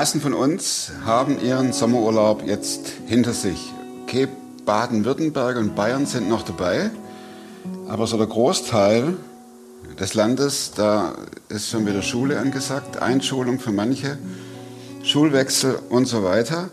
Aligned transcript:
meisten 0.00 0.22
von 0.22 0.32
uns 0.32 0.92
haben 1.04 1.38
ihren 1.44 1.74
Sommerurlaub 1.74 2.42
jetzt 2.46 2.90
hinter 3.06 3.34
sich. 3.34 3.70
Okay, 4.04 4.28
Baden-Württemberg 4.64 5.58
und 5.58 5.76
Bayern 5.76 6.06
sind 6.06 6.26
noch 6.26 6.42
dabei, 6.42 6.90
aber 7.86 8.06
so 8.06 8.16
der 8.16 8.26
Großteil 8.26 9.18
des 9.98 10.14
Landes, 10.14 10.72
da 10.74 11.12
ist 11.50 11.68
schon 11.68 11.84
wieder 11.86 12.00
Schule 12.00 12.38
angesagt, 12.38 13.02
Einschulung 13.02 13.60
für 13.60 13.72
manche, 13.72 14.16
Schulwechsel 15.02 15.78
und 15.90 16.06
so 16.06 16.24
weiter. 16.24 16.70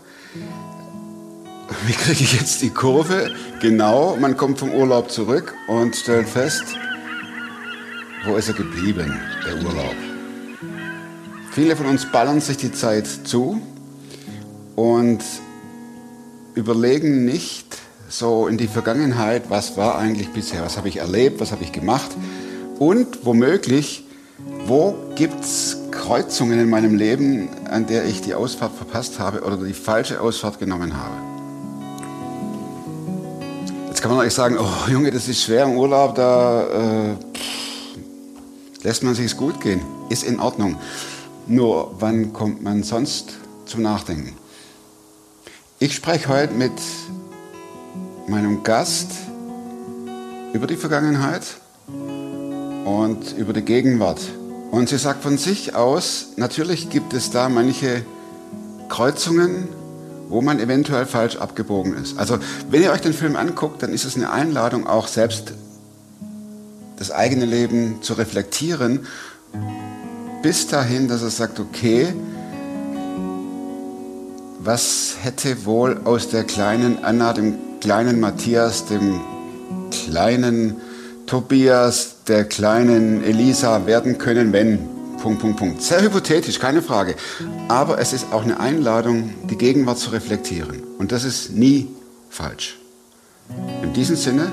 Wie 1.86 1.92
kriege 1.92 2.24
ich 2.24 2.32
jetzt 2.32 2.62
die 2.62 2.70
Kurve? 2.70 3.30
Genau, 3.60 4.16
man 4.18 4.38
kommt 4.38 4.58
vom 4.58 4.72
Urlaub 4.72 5.10
zurück 5.10 5.52
und 5.66 5.94
stellt 5.94 6.30
fest, 6.30 6.64
wo 8.24 8.36
ist 8.36 8.48
er 8.48 8.54
geblieben, 8.54 9.20
der 9.44 9.56
Urlaub? 9.56 10.07
Viele 11.58 11.74
von 11.74 11.86
uns 11.86 12.06
ballern 12.06 12.40
sich 12.40 12.56
die 12.56 12.70
Zeit 12.70 13.08
zu 13.08 13.60
und 14.76 15.18
überlegen 16.54 17.24
nicht 17.24 17.66
so 18.08 18.46
in 18.46 18.56
die 18.58 18.68
Vergangenheit, 18.68 19.50
was 19.50 19.76
war 19.76 19.98
eigentlich 19.98 20.28
bisher, 20.28 20.62
was 20.62 20.76
habe 20.76 20.88
ich 20.88 20.98
erlebt, 20.98 21.40
was 21.40 21.50
habe 21.50 21.64
ich 21.64 21.72
gemacht 21.72 22.12
und 22.78 23.24
womöglich, 23.24 24.04
wo 24.66 24.94
gibt 25.16 25.40
es 25.40 25.78
Kreuzungen 25.90 26.60
in 26.60 26.70
meinem 26.70 26.94
Leben, 26.94 27.48
an 27.68 27.88
der 27.88 28.04
ich 28.04 28.20
die 28.20 28.34
Ausfahrt 28.34 28.76
verpasst 28.76 29.18
habe 29.18 29.42
oder 29.42 29.56
die 29.56 29.72
falsche 29.72 30.20
Ausfahrt 30.20 30.60
genommen 30.60 30.96
habe. 30.96 31.16
Jetzt 33.88 34.00
kann 34.00 34.12
man 34.12 34.20
euch 34.20 34.32
sagen, 34.32 34.58
oh 34.60 34.88
Junge, 34.88 35.10
das 35.10 35.26
ist 35.26 35.42
schwer 35.42 35.64
im 35.64 35.76
Urlaub, 35.76 36.14
da 36.14 36.62
äh, 36.68 37.16
lässt 38.84 39.02
man 39.02 39.16
sich 39.16 39.36
gut 39.36 39.60
gehen. 39.60 39.80
Ist 40.08 40.22
in 40.22 40.38
Ordnung. 40.38 40.76
Nur 41.50 41.94
wann 41.98 42.34
kommt 42.34 42.62
man 42.62 42.82
sonst 42.82 43.38
zum 43.64 43.80
Nachdenken? 43.80 44.36
Ich 45.78 45.94
spreche 45.94 46.28
heute 46.28 46.52
mit 46.52 46.72
meinem 48.26 48.62
Gast 48.62 49.10
über 50.52 50.66
die 50.66 50.76
Vergangenheit 50.76 51.42
und 52.84 53.34
über 53.38 53.54
die 53.54 53.62
Gegenwart. 53.62 54.20
Und 54.70 54.90
sie 54.90 54.98
sagt 54.98 55.22
von 55.22 55.38
sich 55.38 55.74
aus, 55.74 56.34
natürlich 56.36 56.90
gibt 56.90 57.14
es 57.14 57.30
da 57.30 57.48
manche 57.48 58.04
Kreuzungen, 58.90 59.68
wo 60.28 60.42
man 60.42 60.60
eventuell 60.60 61.06
falsch 61.06 61.36
abgebogen 61.36 61.94
ist. 61.96 62.18
Also 62.18 62.38
wenn 62.70 62.82
ihr 62.82 62.92
euch 62.92 63.00
den 63.00 63.14
Film 63.14 63.36
anguckt, 63.36 63.82
dann 63.82 63.94
ist 63.94 64.04
es 64.04 64.16
eine 64.16 64.30
Einladung, 64.30 64.86
auch 64.86 65.08
selbst 65.08 65.54
das 66.98 67.10
eigene 67.10 67.46
Leben 67.46 68.02
zu 68.02 68.12
reflektieren, 68.12 69.06
bis 70.42 70.66
dahin, 70.66 71.08
dass 71.08 71.22
er 71.22 71.30
sagt, 71.30 71.60
okay, 71.60 72.12
was 74.60 75.16
hätte 75.22 75.64
wohl 75.64 76.00
aus 76.04 76.28
der 76.28 76.44
kleinen 76.44 77.04
Anna, 77.04 77.32
dem 77.32 77.54
kleinen 77.80 78.20
Matthias, 78.20 78.86
dem 78.86 79.20
kleinen 79.90 80.76
Tobias, 81.26 82.24
der 82.26 82.44
kleinen 82.44 83.22
Elisa 83.22 83.86
werden 83.86 84.18
können, 84.18 84.52
wenn. 84.52 84.78
Punkt, 85.22 85.40
Punkt, 85.40 85.58
Punkt. 85.58 85.82
Sehr 85.82 86.00
hypothetisch, 86.00 86.60
keine 86.60 86.80
Frage. 86.80 87.16
Aber 87.66 87.98
es 87.98 88.12
ist 88.12 88.32
auch 88.32 88.42
eine 88.42 88.60
Einladung, 88.60 89.34
die 89.50 89.56
Gegenwart 89.56 89.98
zu 89.98 90.10
reflektieren. 90.10 90.82
Und 90.98 91.10
das 91.10 91.24
ist 91.24 91.50
nie 91.50 91.88
falsch. 92.30 92.78
In 93.82 93.92
diesem 93.92 94.14
Sinne, 94.14 94.52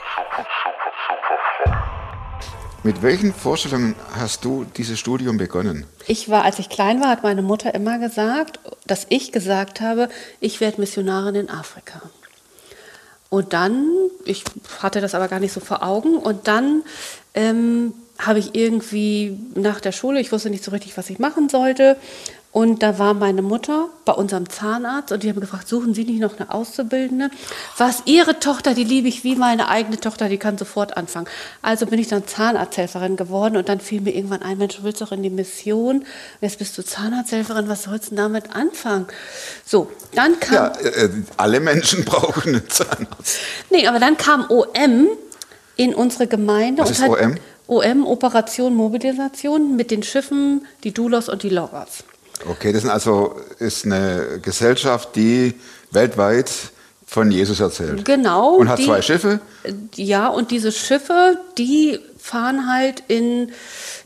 Mit 2.83 3.03
welchen 3.03 3.31
Vorstellungen 3.31 3.93
hast 4.15 4.43
du 4.43 4.65
dieses 4.75 4.97
Studium 4.97 5.37
begonnen? 5.37 5.85
Ich 6.07 6.29
war, 6.29 6.43
als 6.43 6.57
ich 6.57 6.67
klein 6.67 6.99
war, 6.99 7.09
hat 7.09 7.21
meine 7.21 7.43
Mutter 7.43 7.75
immer 7.75 7.99
gesagt, 7.99 8.59
dass 8.87 9.05
ich 9.09 9.31
gesagt 9.31 9.81
habe, 9.81 10.09
ich 10.39 10.61
werde 10.61 10.81
Missionarin 10.81 11.35
in 11.35 11.49
Afrika. 11.51 12.01
Und 13.29 13.53
dann, 13.53 13.87
ich 14.25 14.43
hatte 14.81 14.99
das 14.99 15.13
aber 15.13 15.27
gar 15.27 15.39
nicht 15.39 15.53
so 15.53 15.59
vor 15.59 15.83
Augen, 15.83 16.17
und 16.17 16.47
dann 16.47 16.81
ähm, 17.35 17.93
habe 18.17 18.39
ich 18.39 18.55
irgendwie 18.55 19.37
nach 19.53 19.79
der 19.79 19.91
Schule, 19.91 20.19
ich 20.19 20.31
wusste 20.31 20.49
nicht 20.49 20.63
so 20.63 20.71
richtig, 20.71 20.97
was 20.97 21.11
ich 21.11 21.19
machen 21.19 21.49
sollte. 21.49 21.97
Und 22.51 22.83
da 22.83 22.99
war 22.99 23.13
meine 23.13 23.41
Mutter 23.41 23.87
bei 24.03 24.11
unserem 24.11 24.49
Zahnarzt 24.49 25.13
und 25.13 25.23
die 25.23 25.29
haben 25.29 25.39
gefragt, 25.39 25.69
suchen 25.69 25.93
Sie 25.93 26.03
nicht 26.03 26.19
noch 26.19 26.37
eine 26.37 26.53
Auszubildende? 26.53 27.29
Was 27.77 28.03
Ihre 28.05 28.39
Tochter, 28.39 28.73
die 28.73 28.83
liebe 28.83 29.07
ich 29.07 29.23
wie 29.23 29.37
meine 29.37 29.69
eigene 29.69 29.97
Tochter, 29.97 30.27
die 30.27 30.37
kann 30.37 30.57
sofort 30.57 30.97
anfangen. 30.97 31.27
Also 31.61 31.85
bin 31.85 31.97
ich 31.97 32.09
dann 32.09 32.27
Zahnarzthelferin 32.27 33.15
geworden 33.15 33.55
und 33.55 33.69
dann 33.69 33.79
fiel 33.79 34.01
mir 34.01 34.13
irgendwann 34.13 34.41
ein, 34.41 34.57
Mensch, 34.57 34.75
du 34.75 34.83
willst 34.83 34.99
doch 35.01 35.13
in 35.13 35.23
die 35.23 35.29
Mission, 35.29 36.05
jetzt 36.41 36.59
bist 36.59 36.77
du 36.77 36.83
Zahnarzthelferin, 36.83 37.69
was 37.69 37.83
sollst 37.83 38.11
du 38.11 38.15
damit 38.15 38.53
anfangen? 38.53 39.07
So, 39.65 39.89
dann 40.13 40.37
kam... 40.41 40.55
Ja, 40.55 40.67
äh, 40.81 41.09
alle 41.37 41.61
Menschen 41.61 42.03
brauchen 42.05 42.55
einen 42.55 42.69
Zahnarzt. 42.69 43.39
Nee, 43.69 43.87
aber 43.87 43.99
dann 43.99 44.17
kam 44.17 44.45
OM 44.49 45.07
in 45.77 45.95
unsere 45.95 46.27
Gemeinde. 46.27 46.81
Was 46.81 46.89
und 46.89 46.95
ist 46.95 47.01
hat 47.03 47.09
OM? 47.09 47.35
OM, 47.67 48.05
Operation 48.05 48.75
Mobilisation, 48.75 49.77
mit 49.77 49.89
den 49.89 50.03
Schiffen, 50.03 50.65
die 50.83 50.93
Dulos 50.93 51.29
und 51.29 51.43
die 51.43 51.49
Loggers. 51.49 52.03
Okay, 52.47 52.73
das 52.73 52.85
also, 52.85 53.39
ist 53.59 53.85
eine 53.85 54.39
Gesellschaft, 54.41 55.15
die 55.15 55.53
weltweit 55.91 56.51
von 57.05 57.29
Jesus 57.29 57.59
erzählt. 57.59 58.05
Genau. 58.05 58.55
Und 58.55 58.69
hat 58.69 58.79
die- 58.79 58.85
zwei 58.85 59.01
Schiffe. 59.01 59.41
Ja, 59.95 60.27
und 60.27 60.49
diese 60.51 60.71
Schiffe, 60.71 61.37
die 61.57 61.99
fahren 62.17 62.71
halt 62.71 63.03
in 63.07 63.51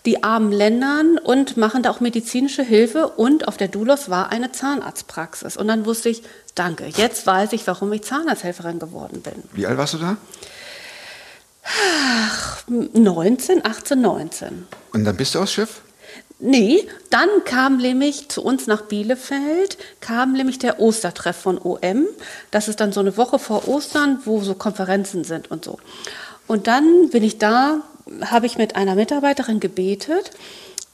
die 0.05 0.23
armen 0.23 0.51
Ländern 0.51 1.17
und 1.17 1.55
machen 1.57 1.83
da 1.83 1.91
auch 1.91 1.99
medizinische 1.99 2.63
Hilfe. 2.63 3.09
Und 3.09 3.47
auf 3.47 3.57
der 3.57 3.67
Dulos 3.67 4.09
war 4.09 4.31
eine 4.31 4.51
Zahnarztpraxis. 4.51 5.55
Und 5.55 5.67
dann 5.67 5.85
wusste 5.85 6.09
ich, 6.09 6.23
danke, 6.55 6.85
jetzt 6.95 7.27
weiß 7.27 7.53
ich, 7.53 7.67
warum 7.67 7.93
ich 7.93 8.03
Zahnarzthelferin 8.03 8.79
geworden 8.79 9.21
bin. 9.21 9.43
Wie 9.53 9.67
alt 9.67 9.77
warst 9.77 9.93
du 9.93 9.97
da? 9.99 10.17
19, 12.67 13.65
18, 13.65 14.01
19. 14.01 14.67
Und 14.93 15.03
dann 15.05 15.15
bist 15.15 15.35
du 15.35 15.39
aufs 15.39 15.53
Schiff? 15.53 15.81
Nee, 16.39 16.85
dann 17.09 17.29
kam 17.45 17.77
nämlich 17.77 18.27
zu 18.27 18.43
uns 18.43 18.67
nach 18.67 18.81
Bielefeld, 18.81 19.77
kam 20.01 20.33
nämlich 20.33 20.59
der 20.59 20.81
Ostertreff 20.81 21.37
von 21.37 21.57
OM. 21.57 22.07
Das 22.51 22.67
ist 22.67 22.81
dann 22.81 22.91
so 22.91 22.99
eine 22.99 23.15
Woche 23.15 23.39
vor 23.39 23.67
Ostern, 23.69 24.19
wo 24.25 24.41
so 24.41 24.53
Konferenzen 24.53 25.23
sind 25.23 25.49
und 25.49 25.63
so. 25.63 25.79
Und 26.45 26.67
dann 26.67 27.09
bin 27.09 27.23
ich 27.23 27.37
da, 27.37 27.81
habe 28.21 28.47
ich 28.47 28.57
mit 28.57 28.75
einer 28.75 28.95
Mitarbeiterin 28.95 29.61
gebetet, 29.61 30.31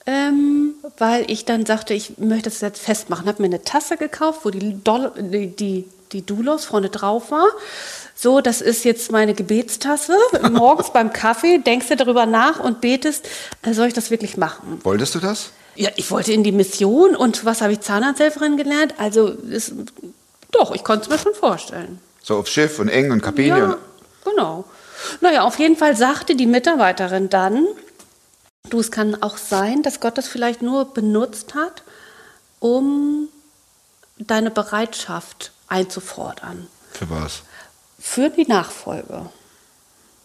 ähm, 0.06 0.76
weil 0.98 1.30
ich 1.30 1.44
dann 1.46 1.66
sagte, 1.66 1.96
ich 1.96 2.18
möchte 2.20 2.50
das 2.50 2.62
jetzt 2.62 2.82
festmachen. 2.82 3.28
Habe 3.28 3.42
mir 3.42 3.48
eine 3.48 3.64
Tasse 3.64 3.98
gekauft, 3.98 4.42
wo 4.44 4.52
die, 4.52 4.84
Doll 4.84 5.12
die, 5.18 5.48
die, 5.48 5.86
die 6.12 6.26
Dulos 6.26 6.66
vorne 6.66 6.90
drauf 6.90 7.32
war. 7.32 7.48
So, 8.16 8.42
das 8.42 8.62
ist 8.62 8.84
jetzt 8.84 9.12
meine 9.12 9.34
Gebetstasse. 9.34 10.16
Morgens 10.52 10.94
beim 10.94 11.14
Kaffee 11.14 11.60
denkst 11.60 11.88
du 11.88 11.96
darüber 11.96 12.26
nach 12.26 12.60
und 12.60 12.82
betest, 12.82 13.28
äh, 13.64 13.74
soll 13.74 13.88
ich 13.88 13.94
das 13.94 14.12
wirklich 14.12 14.38
machen? 14.38 14.80
Wolltest 14.84 15.16
du 15.16 15.20
das? 15.20 15.52
Ja, 15.76 15.90
ich 15.96 16.12
wollte 16.12 16.34
in 16.34 16.44
die 16.44 16.52
Mission 16.52 17.16
und 17.16 17.46
was 17.46 17.62
habe 17.62 17.74
ich 17.74 17.80
Zahnarzthelferin 17.80 18.58
gelernt? 18.58 18.96
Also, 18.98 19.30
ist, 19.30 19.74
doch, 20.52 20.76
ich 20.76 20.84
konnte 20.84 21.04
es 21.04 21.10
mir 21.10 21.18
schon 21.18 21.34
vorstellen. 21.34 22.00
So 22.22 22.38
aufs 22.38 22.52
Schiff 22.52 22.78
und 22.80 22.90
eng 22.90 23.12
und 23.12 23.22
Kabine? 23.22 23.48
Ja, 23.48 23.66
Und, 23.66 23.78
genau. 24.26 24.66
Naja, 25.22 25.44
auf 25.44 25.58
jeden 25.58 25.78
Fall 25.78 25.96
sagte 25.96 26.36
die 26.36 26.46
Mitarbeiterin 26.46 27.30
dann, 27.30 27.66
du, 28.70 28.80
es 28.80 28.92
kann 28.92 29.22
auch 29.24 29.38
sein, 29.38 29.82
dass 29.82 30.00
Gott 30.00 30.18
das 30.18 30.28
vielleicht 30.28 30.62
nur 30.62 30.94
benutzt 30.94 31.56
hat, 31.56 31.84
um 32.60 33.30
deine 34.20 34.52
Bereitschaft 34.52 35.52
einzufordern 35.72 36.68
für 36.92 37.10
was? 37.10 37.44
für 38.00 38.30
die 38.30 38.46
Nachfolge. 38.48 39.30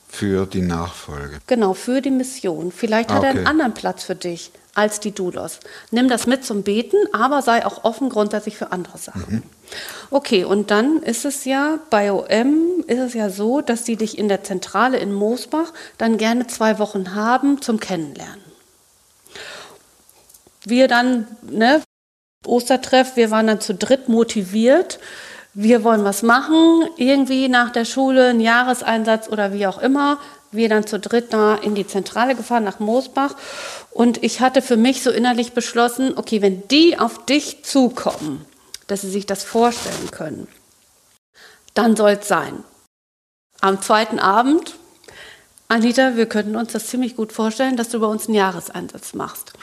Für 0.08 0.46
die 0.46 0.62
Nachfolge. 0.62 1.40
Genau, 1.46 1.74
für 1.74 2.00
die 2.00 2.10
Mission. 2.10 2.72
Vielleicht 2.72 3.10
hat 3.10 3.22
Ah, 3.22 3.26
er 3.26 3.30
okay. 3.30 3.38
einen 3.38 3.46
anderen 3.46 3.74
Platz 3.74 4.04
für 4.04 4.14
dich 4.14 4.50
als 4.74 5.00
die 5.00 5.10
Dulos. 5.12 5.58
Nimm 5.90 6.08
das 6.08 6.26
mit 6.26 6.44
zum 6.44 6.62
Beten, 6.62 6.96
aber 7.12 7.42
sei 7.42 7.66
auch 7.66 7.84
offen 7.84 8.08
grundsätzlich 8.08 8.56
für 8.56 8.72
andere 8.72 8.98
Sachen. 8.98 9.24
Mhm. 9.28 9.42
Okay, 10.10 10.44
und 10.44 10.70
dann 10.70 11.02
ist 11.02 11.24
es 11.24 11.44
ja, 11.44 11.78
bei 11.90 12.12
OM 12.12 12.84
ist 12.86 12.98
es 13.00 13.14
ja 13.14 13.28
so, 13.30 13.60
dass 13.60 13.84
die 13.84 13.96
dich 13.96 14.16
in 14.16 14.28
der 14.28 14.42
Zentrale 14.44 14.98
in 14.98 15.12
Moosbach 15.12 15.72
dann 15.98 16.18
gerne 16.18 16.46
zwei 16.46 16.78
Wochen 16.78 17.14
haben 17.14 17.60
zum 17.60 17.80
Kennenlernen. 17.80 18.44
Wir 20.64 20.88
dann, 20.88 21.26
ne, 21.42 21.82
Ostertreff, 22.46 23.16
wir 23.16 23.30
waren 23.30 23.46
dann 23.48 23.60
zu 23.60 23.74
dritt 23.74 24.08
motiviert, 24.08 24.98
wir 25.58 25.84
wollen 25.84 26.04
was 26.04 26.22
machen, 26.22 26.86
irgendwie 26.98 27.48
nach 27.48 27.70
der 27.70 27.86
Schule, 27.86 28.28
einen 28.28 28.40
Jahreseinsatz 28.40 29.26
oder 29.30 29.54
wie 29.54 29.66
auch 29.66 29.78
immer. 29.78 30.18
Wir 30.52 30.68
dann 30.68 30.86
zu 30.86 30.98
dritt 30.98 31.32
da 31.32 31.54
in 31.54 31.74
die 31.74 31.86
Zentrale 31.86 32.34
gefahren, 32.34 32.62
nach 32.62 32.78
Moosbach. 32.78 33.34
Und 33.90 34.22
ich 34.22 34.42
hatte 34.42 34.60
für 34.60 34.76
mich 34.76 35.02
so 35.02 35.10
innerlich 35.10 35.54
beschlossen, 35.54 36.12
okay, 36.16 36.42
wenn 36.42 36.68
die 36.68 36.98
auf 36.98 37.24
dich 37.24 37.64
zukommen, 37.64 38.44
dass 38.86 39.00
sie 39.00 39.08
sich 39.08 39.24
das 39.24 39.44
vorstellen 39.44 40.10
können, 40.10 40.46
dann 41.72 41.96
soll 41.96 42.18
es 42.20 42.28
sein. 42.28 42.62
Am 43.62 43.80
zweiten 43.80 44.18
Abend, 44.18 44.76
Anita, 45.68 46.16
wir 46.16 46.26
könnten 46.26 46.56
uns 46.56 46.72
das 46.72 46.88
ziemlich 46.88 47.16
gut 47.16 47.32
vorstellen, 47.32 47.78
dass 47.78 47.88
du 47.88 48.00
bei 48.00 48.06
uns 48.06 48.26
einen 48.26 48.34
Jahreseinsatz 48.34 49.14
machst. 49.14 49.54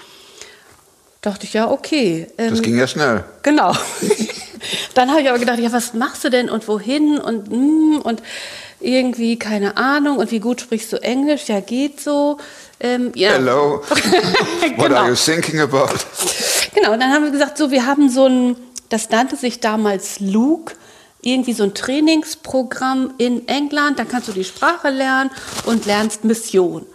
Dachte 1.21 1.45
ich, 1.45 1.53
ja, 1.53 1.69
okay. 1.69 2.31
Das 2.35 2.57
Ähm, 2.57 2.61
ging 2.63 2.79
ja 2.79 2.87
schnell. 2.87 3.23
Genau. 3.43 3.73
Dann 4.93 5.09
habe 5.11 5.21
ich 5.21 5.29
aber 5.29 5.39
gedacht, 5.39 5.59
ja, 5.59 5.71
was 5.71 5.93
machst 5.93 6.23
du 6.23 6.29
denn 6.29 6.49
und 6.49 6.67
wohin 6.67 7.17
und 7.19 7.49
mm, 7.51 7.97
und 8.03 8.21
irgendwie 8.79 9.39
keine 9.39 9.77
Ahnung 9.77 10.17
und 10.17 10.31
wie 10.31 10.39
gut 10.39 10.61
sprichst 10.61 10.91
du 10.93 10.97
Englisch? 11.01 11.47
Ja, 11.47 11.59
geht 11.61 12.01
so. 12.01 12.37
Ähm, 12.79 13.11
ja. 13.15 13.31
Hello. 13.31 13.81
What 14.75 14.87
Genau. 14.87 14.95
are 14.97 15.09
you 15.09 15.15
thinking 15.15 15.59
about? 15.61 15.93
Genau, 16.75 16.91
und 16.93 16.99
dann 16.99 17.11
haben 17.13 17.23
wir 17.23 17.31
gesagt, 17.31 17.57
so, 17.57 17.71
wir 17.71 17.85
haben 17.85 18.09
so 18.09 18.25
ein, 18.27 18.55
das 18.89 19.09
nannte 19.09 19.35
sich 19.37 19.59
damals 19.61 20.19
Luke, 20.19 20.73
irgendwie 21.21 21.53
so 21.53 21.63
ein 21.63 21.73
Trainingsprogramm 21.73 23.13
in 23.17 23.47
England, 23.47 23.99
da 23.99 24.03
kannst 24.05 24.27
du 24.27 24.33
die 24.33 24.43
Sprache 24.43 24.89
lernen 24.89 25.31
und 25.65 25.85
lernst 25.85 26.25
Mission. 26.25 26.85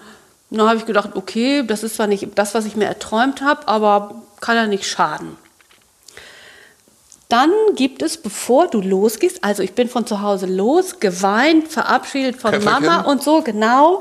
Und 0.50 0.58
dann 0.58 0.68
habe 0.68 0.78
ich 0.78 0.84
gedacht, 0.86 1.10
okay, 1.14 1.62
das 1.66 1.82
ist 1.82 1.96
zwar 1.96 2.06
nicht 2.06 2.26
das, 2.34 2.54
was 2.54 2.66
ich 2.66 2.76
mir 2.76 2.84
erträumt 2.86 3.40
habe, 3.40 3.66
aber 3.68 4.22
kann 4.40 4.56
ja 4.56 4.66
nicht 4.66 4.86
schaden. 4.86 5.36
Dann 7.28 7.52
gibt 7.74 8.00
es, 8.00 8.16
bevor 8.16 8.68
du 8.68 8.80
losgehst, 8.80 9.44
also 9.44 9.62
ich 9.62 9.74
bin 9.74 9.90
von 9.90 10.06
zu 10.06 10.22
Hause 10.22 10.46
los, 10.46 10.98
geweint, 10.98 11.68
verabschiedet 11.68 12.36
von 12.36 12.52
Pfefferchen? 12.52 12.86
Mama 12.86 13.02
und 13.02 13.22
so, 13.22 13.42
genau, 13.42 14.00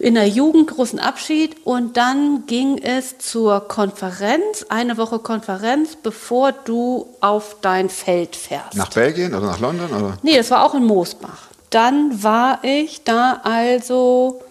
in 0.00 0.14
der 0.14 0.26
Jugend 0.26 0.68
großen 0.72 0.98
Abschied. 0.98 1.64
Und 1.64 1.96
dann 1.96 2.44
ging 2.46 2.78
es 2.78 3.18
zur 3.18 3.68
Konferenz, 3.68 4.66
eine 4.68 4.96
Woche 4.96 5.20
Konferenz, 5.20 5.94
bevor 5.94 6.50
du 6.50 7.06
auf 7.20 7.56
dein 7.60 7.88
Feld 7.88 8.34
fährst. 8.34 8.74
Nach 8.74 8.90
Belgien 8.90 9.32
oder 9.32 9.46
nach 9.46 9.60
London? 9.60 9.92
Oder? 9.92 10.18
Nee, 10.22 10.36
das 10.36 10.50
war 10.50 10.64
auch 10.64 10.74
in 10.74 10.84
Moosbach. 10.84 11.46
Dann 11.70 12.24
war 12.24 12.64
ich 12.64 13.04
da 13.04 13.42
also, 13.44 14.42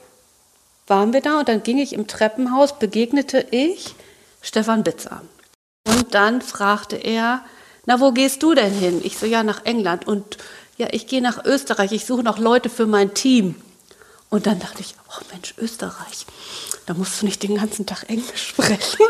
waren 0.87 1.11
wir 1.11 1.19
da 1.19 1.39
und 1.39 1.49
dann 1.49 1.63
ging 1.63 1.79
ich 1.79 1.91
im 1.91 2.07
Treppenhaus, 2.07 2.79
begegnete 2.79 3.45
ich 3.51 3.93
Stefan 4.41 4.83
Bitzer. 4.83 5.21
Und 5.85 6.15
dann 6.15 6.41
fragte 6.41 6.95
er, 6.95 7.41
na, 7.85 7.99
wo 7.99 8.11
gehst 8.11 8.41
du 8.43 8.53
denn 8.53 8.73
hin? 8.73 9.01
Ich 9.03 9.17
so, 9.17 9.25
ja, 9.25 9.43
nach 9.43 9.65
England. 9.65 10.07
Und 10.07 10.37
ja, 10.77 10.87
ich 10.91 11.07
gehe 11.07 11.21
nach 11.21 11.45
Österreich, 11.45 11.91
ich 11.91 12.05
suche 12.05 12.23
noch 12.23 12.39
Leute 12.39 12.69
für 12.69 12.85
mein 12.85 13.13
Team. 13.13 13.55
Und 14.29 14.47
dann 14.47 14.59
dachte 14.59 14.81
ich, 14.81 14.95
oh 15.09 15.21
Mensch, 15.31 15.53
Österreich, 15.57 16.25
da 16.85 16.93
musst 16.93 17.21
du 17.21 17.25
nicht 17.25 17.43
den 17.43 17.55
ganzen 17.55 17.85
Tag 17.85 18.09
Englisch 18.09 18.47
sprechen. 18.47 19.05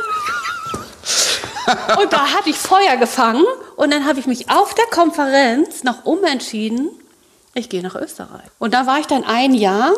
Und 2.00 2.14
da 2.14 2.28
hatte 2.28 2.50
ich 2.50 2.58
Feuer 2.58 2.98
gefangen 2.98 3.44
und 3.76 3.92
dann 3.92 4.06
habe 4.06 4.20
ich 4.20 4.28
mich 4.28 4.50
auf 4.52 4.76
der 4.76 4.86
Konferenz 4.86 5.84
noch 5.84 6.06
umentschieden, 6.06 6.92
ich 7.56 7.70
gehe 7.70 7.82
nach 7.82 7.96
Österreich. 7.96 8.46
Und 8.60 8.74
da 8.74 8.86
war 8.86 9.00
ich 9.00 9.08
dann 9.08 9.24
ein 9.24 9.56
Jahr 9.56 9.94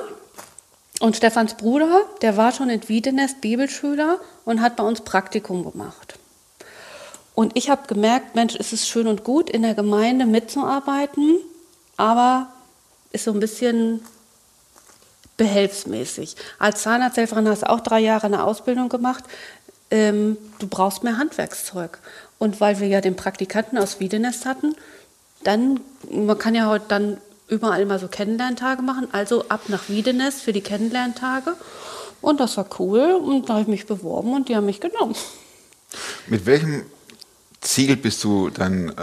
und 1.02 1.18
Stefans 1.18 1.56
Bruder, 1.56 2.04
der 2.22 2.38
war 2.38 2.54
schon 2.54 2.70
in 2.70 2.88
Wiedenest 2.88 3.42
Bibelschüler 3.42 4.20
und 4.46 4.62
hat 4.62 4.78
bei 4.78 4.84
uns 4.84 5.02
Praktikum 5.02 5.70
gemacht. 5.70 6.17
Und 7.38 7.56
ich 7.56 7.70
habe 7.70 7.86
gemerkt, 7.86 8.34
Mensch, 8.34 8.56
es 8.56 8.74
ist 8.74 8.90
schön 8.90 9.06
und 9.06 9.24
gut, 9.24 9.48
in 9.52 9.62
der 9.62 9.76
Gemeinde 9.76 10.26
mitzuarbeiten, 10.26 11.38
aber 11.96 12.48
ist 13.12 13.26
so 13.26 13.32
ein 13.32 13.40
bisschen 13.40 14.02
behelfsmäßig. 15.38 16.36
Als 16.58 16.82
Zahnarzthelferin 16.82 17.48
hast 17.48 17.62
du 17.62 17.70
auch 17.70 17.82
drei 17.82 18.00
Jahre 18.00 18.26
eine 18.26 18.44
Ausbildung 18.44 18.90
gemacht. 18.90 19.24
Ähm, 19.92 20.36
du 20.58 20.66
brauchst 20.66 21.04
mehr 21.04 21.20
Handwerkszeug. 21.20 22.00
Und 22.40 22.60
weil 22.60 22.80
wir 22.80 22.88
ja 22.88 23.02
den 23.02 23.16
Praktikanten 23.16 23.78
aus 23.78 24.00
Wiedenest 24.00 24.48
hatten, 24.48 24.76
dann, 25.44 25.80
man 26.10 26.40
kann 26.40 26.56
ja 26.56 26.66
heute 26.66 26.86
dann 26.88 27.18
überall 27.48 27.82
immer 27.84 28.00
so 28.00 28.08
Kennenlerntage 28.08 28.82
machen, 28.82 29.10
also 29.12 29.48
ab 29.50 29.62
nach 29.68 29.90
Wiedenest 29.90 30.42
für 30.42 30.54
die 30.54 30.62
Kennenlerntage. 30.62 31.54
Und 32.20 32.40
das 32.40 32.58
war 32.58 32.66
cool 32.80 33.14
und 33.14 33.48
da 33.48 33.54
habe 33.54 33.62
ich 33.62 33.68
mich 33.68 33.86
beworben 33.86 34.34
und 34.34 34.50
die 34.50 34.56
haben 34.56 34.66
mich 34.66 34.82
genommen. 34.82 35.14
Mit 36.26 36.48
welchem 36.48 36.84
Ziel 37.62 37.96
bist 37.96 38.24
du 38.24 38.50
dann? 38.50 38.90
Äh, 38.90 38.94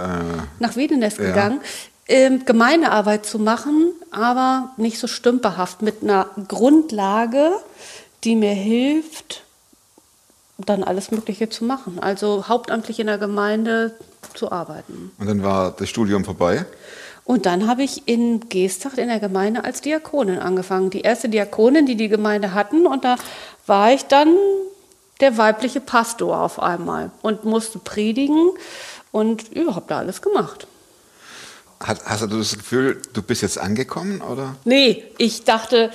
nach 0.59 0.77
Wiedenest 0.77 1.19
Ja. 1.19 1.27
gegangen, 1.27 1.61
ähm, 2.07 2.45
Gemeindearbeit 2.45 3.27
zu 3.27 3.39
machen, 3.39 3.93
aber 4.11 4.71
nicht 4.77 4.99
so 4.99 5.07
stümperhaft, 5.07 5.83
mit 5.83 6.03
einer 6.03 6.29
Grundlage, 6.49 7.53
die 8.25 8.37
mir 8.37 8.53
hilft, 8.55 9.43
dann 10.59 10.85
alles 10.85 11.11
Mögliche 11.11 11.49
zu 11.49 11.65
machen. 11.65 11.99
Also 12.01 12.47
hauptamtlich 12.49 13.01
in 13.01 13.07
der 13.09 13.19
Gemeinde 13.19 13.95
zu 14.35 14.51
arbeiten. 14.53 15.13
und 15.19 15.27
dann 15.27 15.43
war 15.43 15.73
das 15.73 15.89
Studium 15.89 16.25
vorbei. 16.25 16.65
Und 17.25 17.47
dann 17.47 17.67
habe 17.67 17.83
ich 17.83 18.07
in 18.07 18.49
Geesthacht 18.51 18.99
in 18.99 19.09
der 19.09 19.19
Gemeinde 19.21 19.65
als 19.65 19.81
Diakonin 19.81 20.39
angefangen. 20.39 20.91
Die 20.91 21.01
erste 21.01 21.29
Diakonin, 21.31 21.87
die 21.87 21.97
die 21.97 22.09
Gemeinde 22.09 22.53
hatten. 22.53 22.87
Und 22.87 23.05
da 23.05 23.17
war 23.67 23.93
ich 23.93 24.05
dann 24.05 24.35
der 25.21 25.39
weibliche 25.39 25.81
Pastor 25.81 26.41
auf 26.41 26.61
einmal 26.61 27.11
und 27.23 27.45
musste 27.45 27.79
predigen 27.79 28.51
und 29.13 29.49
überhaupt 29.53 29.91
da 29.91 29.99
alles 29.99 30.23
gemacht. 30.23 30.67
Hast, 31.81 32.05
hast 32.07 32.23
du 32.23 32.39
das 32.39 32.55
Gefühl, 32.57 33.01
du 33.13 33.23
bist 33.23 33.43
jetzt 33.43 33.59
angekommen? 33.59 34.23
Oder? 34.23 34.57
Nee, 34.65 35.05
ich 35.19 35.45
dachte, 35.45 35.91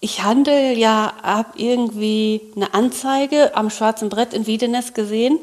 ich 0.00 0.22
handel 0.22 0.76
ja, 0.76 1.12
habe 1.22 1.50
irgendwie 1.56 2.40
eine 2.56 2.74
Anzeige 2.74 3.56
am 3.56 3.70
schwarzen 3.70 4.08
Brett 4.08 4.32
in 4.32 4.46
Wiedenest 4.46 4.94
gesehen. 4.94 5.38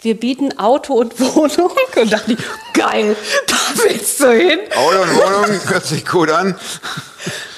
Wir 0.00 0.18
bieten 0.18 0.58
Auto 0.58 0.94
und 0.94 1.18
Wohnung. 1.36 1.70
Und 1.96 2.12
dachte 2.12 2.32
ich, 2.32 2.38
geil, 2.72 3.16
da 3.46 3.56
willst 3.84 4.20
du 4.20 4.32
hin. 4.32 4.58
Auto 4.74 5.02
und 5.02 5.14
Wohnung 5.14 5.60
hört 5.68 5.86
sich 5.86 6.04
gut 6.04 6.30
an. 6.30 6.58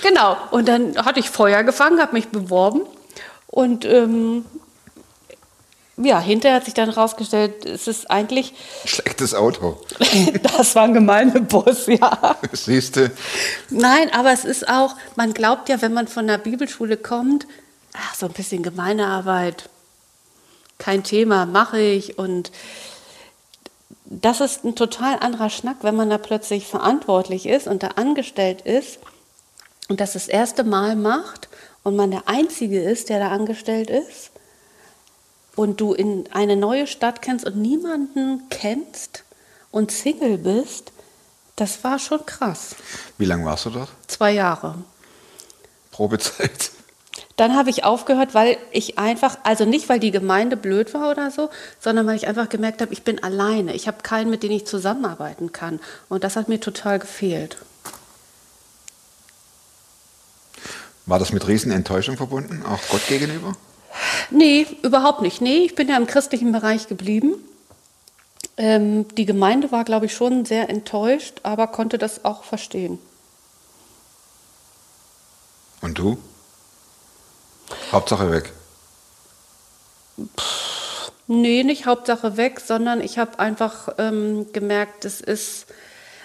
Genau. 0.03 0.37
Und 0.51 0.69
dann 0.69 0.97
hatte 1.05 1.21
ich 1.21 1.31
Feuer 1.31 1.63
gefangen, 1.63 2.01
habe 2.01 2.13
mich 2.13 2.29
beworben. 2.29 2.83
Und 3.55 3.85
ähm, 3.85 4.45
ja, 5.97 6.19
hinterher 6.19 6.57
hat 6.57 6.65
sich 6.65 6.75
dann 6.75 6.91
rausgestellt, 6.91 7.65
es 7.65 7.87
ist 7.87 8.11
eigentlich, 8.11 8.53
Schlechtes 8.85 9.33
Auto. 9.33 9.81
das 10.43 10.75
war 10.75 10.83
ein 10.83 10.95
Gemeindebus, 10.95 11.87
ja. 11.87 12.35
Siehst 12.51 12.97
du? 12.97 13.13
Nein, 13.71 14.13
aber 14.13 14.33
es 14.33 14.45
ist 14.45 14.69
auch, 14.69 14.97
man 15.15 15.35
glaubt 15.35 15.69
ja, 15.69 15.81
wenn 15.81 15.95
man 15.95 16.09
von 16.09 16.27
der 16.27 16.39
Bibelschule 16.39 16.97
kommt, 16.97 17.47
ach, 17.93 18.17
so 18.17 18.27
ein 18.27 18.33
bisschen 18.33 18.65
Gemeindearbeit, 18.65 19.71
kein 20.79 21.05
Thema, 21.05 21.47
mache 21.47 21.81
ich. 21.81 22.19
Und 22.19 22.51
das 24.05 24.41
ist 24.41 24.65
ein 24.65 24.75
total 24.75 25.21
anderer 25.21 25.49
Schnack, 25.49 25.77
wenn 25.83 25.95
man 25.95 26.11
da 26.11 26.19
plötzlich 26.19 26.67
verantwortlich 26.67 27.47
ist 27.47 27.69
und 27.69 27.85
da 27.85 27.91
angestellt 27.95 28.63
ist 28.63 28.99
und 29.89 30.01
das 30.01 30.15
das 30.15 30.27
erste 30.27 30.65
Mal 30.65 30.97
macht 30.97 31.49
und 31.85 31.95
man 31.95 32.11
der 32.11 32.27
Einzige 32.27 32.83
ist, 32.83 33.09
der 33.09 33.21
da 33.21 33.29
angestellt 33.29 33.91
ist 33.91 34.31
und 35.55 35.81
du 35.81 35.93
in 35.95 36.25
eine 36.33 36.57
neue 36.57 36.89
Stadt 36.89 37.23
kennst 37.23 37.47
und 37.47 37.57
niemanden 37.57 38.43
kennst 38.51 39.23
und 39.71 39.93
Single 39.93 40.39
bist, 40.39 40.91
das 41.57 41.85
war 41.85 42.01
schon 42.01 42.27
krass. 42.27 42.75
Wie 43.19 43.27
lange 43.27 43.45
warst 43.45 43.67
du 43.67 43.71
dort? 43.71 43.91
Zwei 44.09 44.33
Jahre. 44.33 44.75
Probezeit. 45.93 46.73
Dann 47.37 47.57
habe 47.57 47.71
ich 47.71 47.85
aufgehört, 47.85 48.35
weil 48.35 48.57
ich 48.73 48.99
einfach, 48.99 49.39
also 49.45 49.65
nicht, 49.65 49.89
weil 49.89 50.01
die 50.01 50.11
Gemeinde 50.11 50.57
blöd 50.57 50.95
war 50.95 51.11
oder 51.11 51.31
so, 51.31 51.51
sondern 51.81 52.07
weil 52.07 52.17
ich 52.17 52.27
einfach 52.27 52.49
gemerkt 52.49 52.81
habe, 52.81 52.93
ich 52.93 53.03
bin 53.03 53.23
alleine. 53.23 53.75
Ich 53.75 53.87
habe 53.87 54.03
keinen, 54.03 54.31
mit 54.31 54.43
dem 54.43 54.53
ich 54.53 54.67
zusammenarbeiten 54.67 55.53
kann. 55.53 55.81
Und 56.09 56.25
das 56.25 56.37
hat 56.37 56.49
mir 56.49 56.61
total 56.61 56.99
gefehlt. 56.99 57.57
War 61.07 61.19
das 61.19 61.33
mit 61.33 61.47
Riesenenttäuschung 61.47 62.17
verbunden, 62.17 62.65
auch 62.65 62.81
Gott 62.89 63.07
gegenüber? 63.09 63.55
Nee, 64.31 64.67
überhaupt 64.83 65.23
nicht. 65.23 65.41
Nee, 65.41 65.59
ich 65.59 65.75
bin 65.75 65.89
ja 65.89 65.97
im 65.97 66.07
christlichen 66.07 66.53
Bereich 66.53 66.89
geblieben. 66.89 67.35
Ähm, 68.57 69.07
die 69.17 69.27
Gemeinde 69.27 69.73
war, 69.73 69.85
glaube 69.85 70.07
ich, 70.07 70.15
schon 70.15 70.45
sehr 70.45 70.71
enttäuscht, 70.71 71.41
aber 71.43 71.67
konnte 71.67 71.99
das 71.99 72.25
auch 72.25 72.45
verstehen. 72.45 72.99
Und 75.81 75.99
du? 75.99 76.19
Hauptsache 77.93 78.31
weg. 78.31 78.53
Nee, 81.27 81.65
nicht 81.65 81.87
Hauptsache 81.87 82.37
weg, 82.37 82.61
sondern 82.61 83.01
ich 83.01 83.19
habe 83.19 83.39
einfach 83.39 83.89
ähm, 83.99 84.53
gemerkt, 84.53 85.05
es 85.05 85.21
ist, 85.21 85.67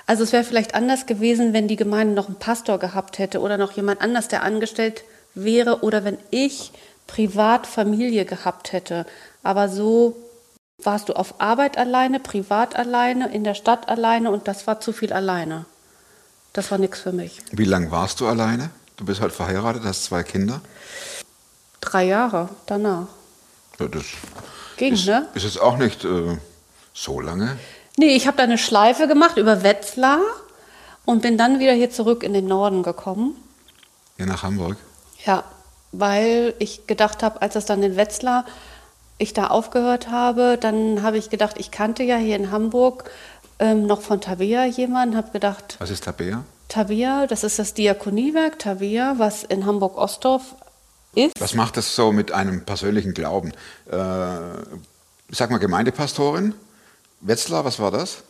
also 0.10 0.24
es 0.24 0.32
wäre 0.32 0.44
vielleicht 0.44 0.74
anders 0.74 1.06
gewesen, 1.06 1.54
wenn 1.54 1.68
die 1.68 1.76
Gemeinde 1.76 2.16
noch 2.16 2.26
einen 2.26 2.40
Pastor 2.40 2.80
gehabt 2.80 3.20
hätte 3.20 3.42
oder 3.42 3.60
noch 3.60 3.74
jemand 3.74 4.02
anders, 4.02 4.28
der 4.28 4.42
angestellt 4.42 5.04
wäre 5.36 5.84
oder 5.84 6.04
wenn 6.04 6.18
ich 6.32 6.72
privat 7.06 7.68
Familie 7.68 8.26
gehabt 8.26 8.74
hätte. 8.74 9.06
Aber 9.44 9.70
so 9.70 10.18
warst 10.82 11.10
du 11.10 11.14
auf 11.14 11.40
Arbeit 11.40 11.78
alleine, 11.78 12.20
privat 12.20 12.76
alleine, 12.76 13.32
in 13.32 13.44
der 13.44 13.54
Stadt 13.54 13.88
alleine 13.88 14.32
und 14.32 14.48
das 14.48 14.66
war 14.66 14.80
zu 14.80 14.94
viel 14.94 15.14
alleine. 15.14 15.68
Das 16.54 16.72
war 16.72 16.80
nichts 16.80 17.02
für 17.02 17.12
mich. 17.12 17.44
Wie 17.52 17.66
lange 17.66 17.92
warst 17.92 18.20
du 18.20 18.26
alleine? 18.26 18.72
Du 18.98 19.06
bist 19.06 19.22
halt 19.22 19.32
verheiratet, 19.32 19.84
hast 19.84 20.06
zwei 20.06 20.24
Kinder. 20.24 20.62
Drei 21.82 22.06
Jahre 22.06 22.50
danach. 22.66 23.10
Ja, 23.80 23.88
das 23.88 24.06
Ging, 24.78 24.94
ist, 24.94 25.06
ne? 25.06 25.28
ist 25.36 25.44
jetzt 25.44 25.62
auch 25.62 25.78
nicht 25.78 26.04
äh, 26.04 26.40
so 26.96 27.22
lange. 27.22 27.60
Nee, 28.00 28.16
ich 28.16 28.28
habe 28.28 28.38
da 28.38 28.44
eine 28.44 28.58
Schleife 28.58 29.10
gemacht 29.10 29.36
über 29.36 29.62
Wetzlar 29.62 30.22
und 31.04 31.22
bin 31.22 31.38
dann 31.38 31.60
wieder 31.60 31.74
hier 31.74 31.92
zurück 31.92 32.24
in 32.24 32.32
den 32.32 32.48
Norden 32.48 32.82
gekommen. 32.82 33.36
Hier 34.16 34.26
nach 34.26 34.42
Hamburg. 34.42 34.78
Ja, 35.26 35.44
weil 35.92 36.54
ich 36.60 36.88
gedacht 36.88 37.24
habe, 37.24 37.42
als 37.42 37.58
es 37.58 37.66
dann 37.66 37.84
in 37.84 37.98
Wetzlar 37.98 38.46
ich 39.18 39.34
da 39.34 39.48
aufgehört 39.48 40.10
habe, 40.10 40.58
dann 40.58 41.04
habe 41.04 41.18
ich 41.18 41.30
gedacht, 41.30 41.58
ich 41.60 41.72
kannte 41.72 42.04
ja 42.04 42.16
hier 42.16 42.38
in 42.38 42.52
Hamburg 42.52 43.12
ähm, 43.60 43.86
noch 43.86 44.02
von 44.02 44.22
Tabea 44.22 44.64
jemanden, 44.64 45.18
habe 45.18 45.32
gedacht, 45.32 45.76
Was 45.80 45.90
ist 45.90 46.06
Tabea? 46.06 46.46
Tabea, 46.70 47.28
das 47.28 47.44
ist 47.44 47.60
das 47.60 47.74
Diakoniewerk 47.74 48.60
Tabea, 48.60 49.16
was 49.18 49.44
in 49.44 49.66
Hamburg-Ostdorf 49.66 50.56
ist. 51.16 51.34
Was 51.38 51.54
macht 51.54 51.76
das 51.76 51.94
so 51.98 52.14
mit 52.14 52.32
einem 52.32 52.64
persönlichen 52.64 53.14
Glauben? 53.14 53.52
Äh, 53.92 53.98
sag 55.32 55.52
mal, 55.52 55.58
Gemeindepastorin? 55.58 56.54
Wetzlar, 57.22 57.66
was 57.66 57.80
war 57.80 57.92
das? 57.92 58.24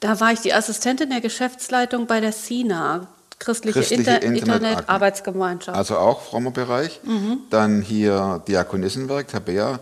Da 0.00 0.20
war 0.20 0.32
ich 0.32 0.40
die 0.40 0.52
Assistentin 0.52 1.10
der 1.10 1.20
Geschäftsleitung 1.20 2.06
bei 2.06 2.20
der 2.20 2.32
SINA, 2.32 3.06
christliche, 3.38 3.78
Christliche 3.80 4.00
Inter 4.00 4.22
Internet- 4.22 4.62
Internet-Arbeitsgemeinschaft. 4.62 5.76
Also 5.76 5.98
auch 5.98 6.20
frommer 6.22 6.50
Bereich. 6.50 7.00
Dann 7.50 7.82
hier 7.82 8.42
Diakonissenwerk, 8.46 9.28
Tabea. 9.28 9.80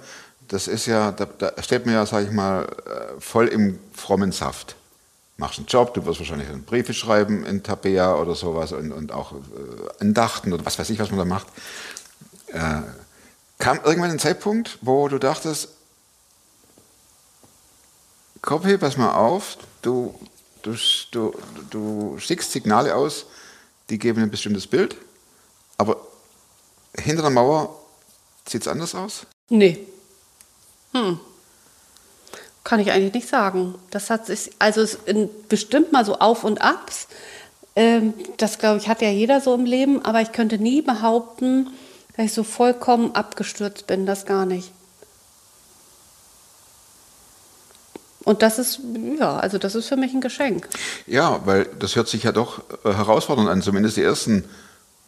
Das 0.49 0.69
ist 0.69 0.87
ja, 0.87 1.11
da, 1.13 1.25
da 1.25 1.63
steht 1.63 1.87
man 1.87 1.95
ja, 1.95 2.07
sag 2.07 2.25
ich 2.25 2.31
mal, 2.31 2.65
äh, 2.65 3.21
voll 3.21 3.49
im 3.49 3.79
frommen 3.95 4.31
Saft. 4.31 4.77
Machst 5.37 5.59
einen 5.59 5.67
Job, 5.67 5.95
du 5.95 6.05
wirst 6.07 6.21
wahrscheinlich 6.21 6.49
dann 6.49 6.63
Briefe 6.63 6.95
schreiben 6.95 7.45
in 7.45 7.63
Tabea 7.63 8.15
oder 8.15 8.35
sowas 8.37 8.71
und, 8.73 8.93
und 8.93 9.11
auch 9.11 9.33
äh, 9.33 9.37
Andachten 10.01 10.53
oder 10.53 10.65
was 10.65 10.79
weiß 10.79 10.91
ich, 10.91 10.99
was 11.01 11.11
man 11.11 11.19
da 11.19 11.25
macht. 11.25 11.47
Äh, 12.49 12.83
kam 13.59 13.81
irgendwann 13.85 14.11
ein 14.11 14.19
Zeitpunkt, 14.19 14.79
wo 14.83 15.09
du 15.09 15.19
dachtest, 15.19 15.71
Koppi, 18.45 18.77
pass 18.77 18.99
mal 18.99 19.15
auf, 19.15 19.57
du, 19.81 20.15
du, 20.63 20.77
du, 21.13 21.35
du 21.71 22.19
schickst 22.19 22.53
Signale 22.53 22.95
aus, 22.95 23.25
die 23.89 23.99
geben 23.99 24.23
ein 24.23 24.31
bestimmtes 24.31 24.67
Bild, 24.67 24.97
aber 25.79 25.97
hinter 26.95 27.23
der 27.23 27.31
Mauer 27.31 27.75
sieht 28.47 28.61
es 28.61 28.69
anders 28.69 28.95
aus? 28.95 29.27
Nee. 29.49 29.79
Hm. 30.93 31.19
Kann 32.65 32.81
ich 32.81 32.93
eigentlich 32.93 33.15
nicht 33.15 33.29
sagen. 33.29 33.77
Das 33.91 34.11
hat 34.11 34.27
sich, 34.27 34.51
also 34.59 34.83
es 34.83 34.99
in 35.07 35.31
bestimmt 35.49 35.93
mal 35.93 36.05
so 36.05 36.19
Auf 36.19 36.45
und 36.45 36.61
Abs. 36.61 37.09
Ähm, 37.77 38.13
das 38.37 38.59
glaube 38.59 38.77
ich 38.77 38.89
hat 38.89 39.01
ja 39.01 39.09
jeder 39.09 39.41
so 39.41 39.55
im 39.55 39.65
Leben, 39.65 40.05
aber 40.05 40.21
ich 40.21 40.33
könnte 40.33 40.59
nie 40.59 40.83
behaupten, 40.83 41.71
dass 42.15 42.27
ich 42.27 42.33
so 42.35 42.45
vollkommen 42.45 43.15
abgestürzt 43.15 43.87
bin. 43.87 44.05
Das 44.05 44.27
gar 44.27 44.45
nicht. 44.45 44.71
Und 48.25 48.43
das 48.43 48.59
ist, 48.59 48.81
ja, 49.19 49.37
also 49.37 49.59
das 49.59 49.75
ist 49.75 49.89
für 49.89 49.97
mich 49.97 50.15
ein 50.15 50.21
Geschenk. 50.21 50.69
Ja, 51.07 51.41
weil 51.45 51.67
das 51.79 51.95
hört 51.97 52.09
sich 52.09 52.23
ja 52.23 52.33
doch 52.33 52.63
äh, 52.85 52.93
herausfordernd 52.93 53.49
an, 53.49 53.63
zumindest 53.63 53.97
die 53.97 54.03
ersten 54.03 54.45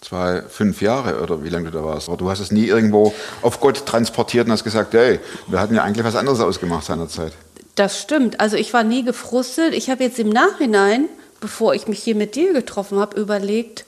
zwei, 0.01 0.43
fünf 0.43 0.83
Jahre 0.83 1.23
oder 1.23 1.43
wie 1.43 1.49
lange 1.49 1.71
du 1.71 1.79
da 1.79 1.85
warst. 1.85 2.09
Aber 2.09 2.17
du 2.17 2.31
hast 2.31 2.41
es 2.41 2.51
nie 2.51 2.67
irgendwo 2.67 3.15
auf 3.43 3.61
Gott 3.61 3.87
transportiert 3.87 4.47
und 4.47 4.53
hast 4.53 4.65
gesagt, 4.65 4.95
hey, 4.95 5.21
wir 5.47 5.61
hatten 5.61 5.75
ja 5.75 5.83
eigentlich 5.83 6.05
was 6.05 6.17
anderes 6.17 6.41
ausgemacht 6.41 6.85
seinerzeit. 6.85 7.33
Das 7.75 8.01
stimmt. 8.01 8.41
Also 8.41 8.57
ich 8.57 8.73
war 8.73 8.85
nie 8.85 9.05
gefrustet. 9.05 9.75
Ich 9.75 9.91
habe 9.91 10.05
jetzt 10.05 10.19
im 10.19 10.29
Nachhinein, 10.29 11.09
bevor 11.41 11.75
ich 11.75 11.89
mich 11.89 12.03
hier 12.03 12.15
mit 12.15 12.35
dir 12.35 12.53
getroffen 12.53 12.99
habe, 12.99 13.21
überlegt, 13.21 13.85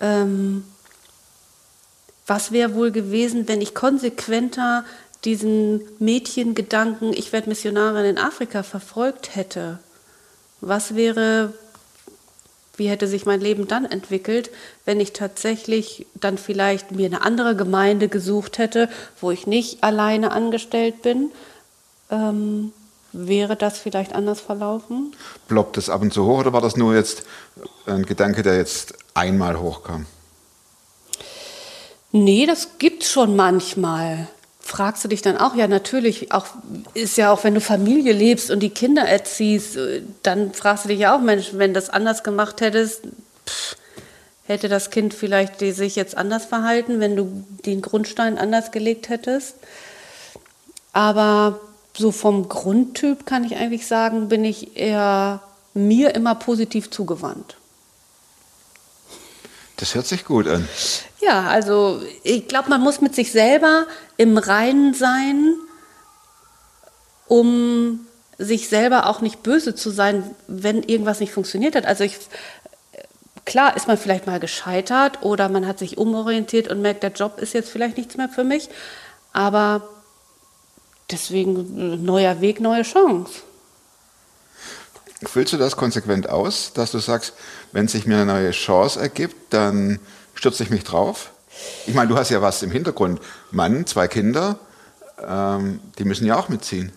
ähm, 0.00 0.64
was 2.26 2.52
wäre 2.52 2.74
wohl 2.74 2.90
gewesen, 2.90 3.48
wenn 3.48 3.60
ich 3.60 3.74
konsequenter 3.74 4.84
diesen 5.24 5.80
Mädchengedanken, 5.98 7.12
ich 7.12 7.32
werde 7.32 7.48
Missionarin 7.48 8.04
in 8.04 8.18
Afrika, 8.18 8.62
verfolgt 8.62 9.34
hätte. 9.36 9.78
Was 10.60 10.94
wäre, 10.94 11.52
wie 12.76 12.88
hätte 12.88 13.06
sich 13.06 13.26
mein 13.26 13.40
Leben 13.40 13.68
dann 13.68 13.84
entwickelt, 13.84 14.50
wenn 14.84 15.00
ich 15.00 15.12
tatsächlich 15.12 16.06
dann 16.14 16.38
vielleicht 16.38 16.92
mir 16.92 17.06
eine 17.06 17.22
andere 17.22 17.56
Gemeinde 17.56 18.08
gesucht 18.08 18.58
hätte, 18.58 18.88
wo 19.20 19.30
ich 19.30 19.46
nicht 19.46 19.82
alleine 19.82 20.32
angestellt 20.32 21.02
bin? 21.02 21.30
Ähm, 22.10 22.72
wäre 23.12 23.56
das 23.56 23.78
vielleicht 23.78 24.14
anders 24.14 24.40
verlaufen? 24.40 25.14
Ploppt 25.48 25.76
das 25.76 25.88
ab 25.88 26.02
und 26.02 26.12
zu 26.12 26.24
hoch 26.26 26.40
oder 26.40 26.52
war 26.52 26.60
das 26.60 26.76
nur 26.76 26.94
jetzt 26.94 27.24
ein 27.86 28.04
Gedanke, 28.04 28.42
der 28.42 28.56
jetzt 28.56 28.94
einmal 29.14 29.58
hochkam? 29.58 30.06
Nee, 32.10 32.46
das 32.46 32.78
gibt's 32.78 33.10
schon 33.10 33.34
manchmal. 33.34 34.28
Fragst 34.74 35.04
du 35.04 35.08
dich 35.08 35.22
dann 35.22 35.36
auch, 35.36 35.54
ja 35.54 35.68
natürlich, 35.68 36.32
auch 36.32 36.46
ist 36.94 37.16
ja 37.16 37.30
auch, 37.30 37.44
wenn 37.44 37.54
du 37.54 37.60
Familie 37.60 38.12
lebst 38.12 38.50
und 38.50 38.58
die 38.58 38.70
Kinder 38.70 39.02
erziehst, 39.02 39.76
äh, 39.76 40.02
dann 40.24 40.52
fragst 40.52 40.84
du 40.84 40.88
dich 40.88 40.98
ja 40.98 41.14
auch, 41.14 41.20
Mensch, 41.20 41.50
wenn 41.52 41.72
das 41.74 41.90
anders 41.90 42.24
gemacht 42.24 42.60
hättest, 42.60 43.02
pff, 43.46 43.76
hätte 44.48 44.68
das 44.68 44.90
Kind 44.90 45.14
vielleicht 45.14 45.60
sich 45.60 45.94
jetzt 45.94 46.16
anders 46.16 46.46
verhalten, 46.46 46.98
wenn 46.98 47.14
du 47.14 47.44
den 47.64 47.82
Grundstein 47.82 48.36
anders 48.36 48.72
gelegt 48.72 49.10
hättest. 49.10 49.54
Aber 50.92 51.60
so 51.96 52.10
vom 52.10 52.48
Grundtyp 52.48 53.26
kann 53.26 53.44
ich 53.44 53.54
eigentlich 53.54 53.86
sagen, 53.86 54.28
bin 54.28 54.44
ich 54.44 54.76
eher 54.76 55.40
mir 55.72 56.16
immer 56.16 56.34
positiv 56.34 56.90
zugewandt. 56.90 57.58
Das 59.84 59.94
hört 59.94 60.06
sich 60.06 60.24
gut 60.24 60.48
an. 60.48 60.66
Ja, 61.20 61.42
also 61.42 62.00
ich 62.22 62.48
glaube, 62.48 62.70
man 62.70 62.80
muss 62.80 63.02
mit 63.02 63.14
sich 63.14 63.30
selber 63.30 63.86
im 64.16 64.38
Reinen 64.38 64.94
sein, 64.94 65.56
um 67.26 68.06
sich 68.38 68.70
selber 68.70 69.10
auch 69.10 69.20
nicht 69.20 69.42
böse 69.42 69.74
zu 69.74 69.90
sein, 69.90 70.34
wenn 70.46 70.82
irgendwas 70.84 71.20
nicht 71.20 71.34
funktioniert 71.34 71.76
hat. 71.76 71.84
Also 71.84 72.02
ich, 72.02 72.16
klar 73.44 73.76
ist 73.76 73.86
man 73.86 73.98
vielleicht 73.98 74.26
mal 74.26 74.40
gescheitert 74.40 75.22
oder 75.22 75.50
man 75.50 75.66
hat 75.66 75.78
sich 75.78 75.98
umorientiert 75.98 76.68
und 76.68 76.80
merkt, 76.80 77.02
der 77.02 77.12
Job 77.12 77.38
ist 77.38 77.52
jetzt 77.52 77.68
vielleicht 77.68 77.98
nichts 77.98 78.16
mehr 78.16 78.30
für 78.30 78.42
mich, 78.42 78.70
aber 79.34 79.86
deswegen 81.10 82.02
neuer 82.02 82.40
Weg, 82.40 82.58
neue 82.58 82.84
Chance. 82.84 83.42
Füllst 85.28 85.52
du 85.52 85.56
das 85.56 85.76
konsequent 85.76 86.28
aus, 86.28 86.72
dass 86.74 86.90
du 86.90 86.98
sagst, 86.98 87.34
wenn 87.72 87.88
sich 87.88 88.06
mir 88.06 88.16
eine 88.16 88.26
neue 88.26 88.50
Chance 88.50 89.00
ergibt, 89.00 89.52
dann 89.52 89.98
stürze 90.34 90.62
ich 90.62 90.70
mich 90.70 90.84
drauf? 90.84 91.30
Ich 91.86 91.94
meine, 91.94 92.08
du 92.08 92.16
hast 92.16 92.30
ja 92.30 92.42
was 92.42 92.62
im 92.62 92.70
Hintergrund. 92.70 93.20
Mann, 93.50 93.86
zwei 93.86 94.08
Kinder, 94.08 94.58
ähm, 95.26 95.80
die 95.98 96.04
müssen 96.04 96.26
ja 96.26 96.36
auch 96.36 96.48
mitziehen. 96.48 96.92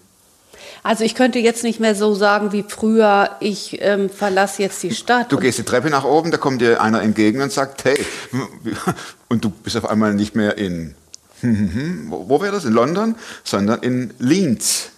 Also 0.84 1.03
ich 1.03 1.15
könnte 1.15 1.39
jetzt 1.39 1.63
nicht 1.63 1.79
mehr 1.79 1.96
so 1.96 2.15
sagen 2.15 2.51
wie 2.51 2.63
früher, 2.67 3.31
ich 3.39 3.81
ähm, 3.81 4.10
verlasse 4.10 4.62
jetzt 4.62 4.81
die 4.84 4.91
Stadt. 4.91 5.31
Du 5.31 5.38
gehst 5.38 5.57
die 5.57 5.63
Treppe 5.63 5.89
nach 5.89 6.03
oben, 6.03 6.31
da 6.31 6.38
kommt 6.38 6.62
dir 6.62 6.81
einer 6.81 7.01
entgegen 7.01 7.41
und 7.41 7.51
sagt, 7.51 7.84
hey, 7.84 7.98
und 9.27 9.43
du 9.43 9.50
bist 9.50 9.75
auf 9.77 9.89
einmal 9.89 10.13
nicht 10.13 10.36
mehr 10.36 10.57
in, 10.57 10.96
wo, 11.41 12.29
wo 12.29 12.41
wäre 12.41 12.53
das, 12.53 12.65
in 12.65 12.74
London, 12.74 13.15
sondern 13.43 13.81
in 13.81 14.13
Linz. 14.19 14.91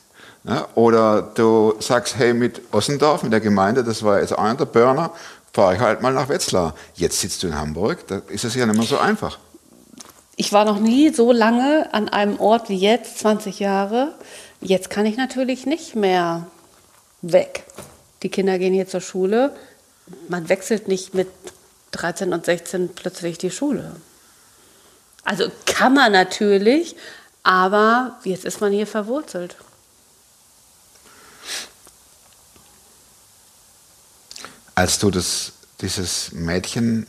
Oder 0.76 1.22
du 1.22 1.76
sagst, 1.80 2.18
hey, 2.18 2.34
mit 2.34 2.62
Ossendorf, 2.72 3.24
mit 3.24 3.34
der 3.34 3.42
Gemeinde, 3.42 3.84
das 3.84 4.04
war 4.04 4.20
jetzt 4.20 4.38
einer 4.38 4.56
der 4.56 4.66
Burner, 4.66 5.12
fahre 5.54 5.76
ich 5.76 5.80
halt 5.80 6.02
mal 6.02 6.14
nach 6.14 6.30
Wetzlar. 6.30 6.76
Jetzt 6.96 7.20
sitzt 7.20 7.44
du 7.44 7.48
in 7.48 7.58
Hamburg, 7.58 8.08
da 8.08 8.22
ist 8.30 8.46
es 8.46 8.56
ja 8.56 8.66
nicht 8.66 8.78
mehr 8.78 8.88
so 8.88 8.98
einfach. 8.98 9.38
Ich 10.38 10.54
war 10.54 10.64
noch 10.64 10.80
nie 10.80 11.14
so 11.14 11.34
lange 11.34 11.94
an 11.94 12.08
einem 12.08 12.40
Ort 12.40 12.70
wie 12.70 12.78
jetzt, 12.78 13.20
20 13.20 13.60
Jahre. 13.60 14.14
Jetzt 14.62 14.90
kann 14.90 15.06
ich 15.06 15.18
natürlich 15.18 15.66
nicht 15.66 15.96
mehr 15.96 16.48
weg. 17.22 17.66
Die 18.24 18.30
Kinder 18.30 18.58
gehen 18.58 18.74
hier 18.74 18.88
zur 18.88 19.02
Schule. 19.02 19.54
Man 20.30 20.48
wechselt 20.48 20.88
nicht 20.88 21.14
mit 21.14 21.28
13 21.92 22.32
und 22.34 22.46
16 22.46 22.90
plötzlich 22.96 23.38
die 23.38 23.52
Schule. 23.52 23.98
Also 25.26 25.52
kann 25.66 25.94
man 25.94 26.12
natürlich, 26.12 26.96
aber 27.44 28.18
jetzt 28.24 28.46
ist 28.46 28.62
man 28.62 28.72
hier 28.72 28.88
verwurzelt. 28.88 29.58
Als 34.80 34.98
du 34.98 35.12
das, 35.12 35.52
dieses 35.82 36.32
Mädchen 36.32 37.06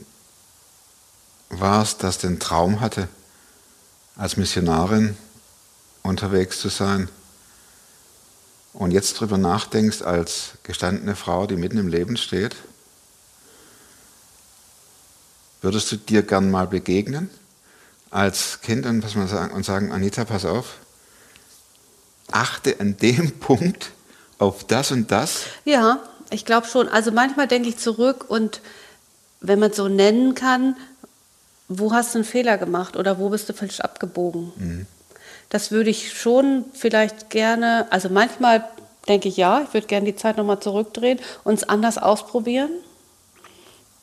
warst, 1.51 2.03
das 2.03 2.19
den 2.19 2.41
Traum 2.41 2.81
hatte, 2.81 3.07
als 4.17 4.37
Missionarin 4.37 5.17
unterwegs 6.03 6.59
zu 6.59 6.69
sein, 6.69 7.09
und 8.73 8.91
jetzt 8.91 9.21
drüber 9.21 9.39
nachdenkst 9.39 10.03
als 10.03 10.55
gestandene 10.65 11.15
Frau, 11.15 11.47
die 11.47 11.55
mitten 11.55 11.79
im 11.79 11.87
Leben 11.87 12.17
steht, 12.17 12.57
würdest 15.63 15.93
du 15.93 15.97
dir 15.97 16.25
gern 16.25 16.51
mal 16.51 16.67
begegnen 16.67 17.31
als 18.11 18.63
Kind 18.63 18.85
und, 18.85 19.05
was 19.05 19.15
man 19.15 19.29
sagen, 19.29 19.55
und 19.55 19.65
sagen, 19.65 19.93
Anita, 19.93 20.25
pass 20.25 20.45
auf, 20.45 20.75
achte 22.33 22.81
an 22.81 22.97
dem 22.97 23.31
Punkt 23.39 23.93
auf 24.41 24.67
das 24.67 24.91
und 24.91 25.13
das. 25.13 25.43
Ja, 25.65 26.01
ich 26.31 26.45
glaube 26.45 26.67
schon. 26.67 26.89
Also 26.89 27.13
manchmal 27.13 27.47
denke 27.47 27.69
ich 27.69 27.79
zurück 27.79 28.25
und 28.29 28.61
wenn 29.41 29.59
man 29.59 29.71
es 29.71 29.77
so 29.77 29.89
nennen 29.89 30.35
kann, 30.35 30.77
wo 31.69 31.93
hast 31.93 32.15
du 32.15 32.19
einen 32.19 32.25
Fehler 32.25 32.59
gemacht 32.59 32.97
oder 32.97 33.19
wo 33.19 33.29
bist 33.29 33.49
du 33.49 33.53
falsch 33.53 33.81
abgebogen? 33.81 34.53
Das 35.49 35.71
würde 35.71 35.91
ich 35.91 36.13
schon 36.13 36.65
vielleicht 36.73 37.31
gerne, 37.31 37.87
also 37.91 38.09
manchmal 38.09 38.65
denke 39.09 39.29
ich 39.29 39.37
ja, 39.37 39.63
ich 39.63 39.75
würde 39.75 39.87
gerne 39.87 40.07
die 40.07 40.17
Zeit 40.17 40.37
nochmal 40.37 40.61
zurückdrehen 40.61 41.19
und 41.45 41.55
es 41.55 41.69
anders 41.69 41.99
ausprobieren. 41.99 42.71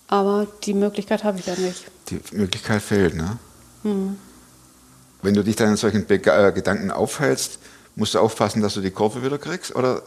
Aber 0.07 0.47
die 0.63 0.73
Möglichkeit 0.73 1.23
habe 1.23 1.39
ich 1.39 1.45
ja 1.45 1.55
nicht. 1.55 1.85
Die 2.09 2.19
Möglichkeit 2.31 2.81
fehlt, 2.81 3.15
ne? 3.15 3.37
Wenn 5.21 5.33
du 5.33 5.43
dich 5.43 5.55
dann 5.55 5.69
in 5.69 5.75
solchen 5.75 6.05
Bega 6.05 6.47
äh, 6.47 6.51
Gedanken 6.53 6.91
aufhältst, 6.91 7.59
musst 7.95 8.13
du 8.13 8.19
aufpassen, 8.19 8.61
dass 8.61 8.75
du 8.75 8.81
die 8.81 8.91
Kurve 8.91 9.23
wieder 9.23 9.37
kriegst 9.37 9.75
oder, 9.75 10.03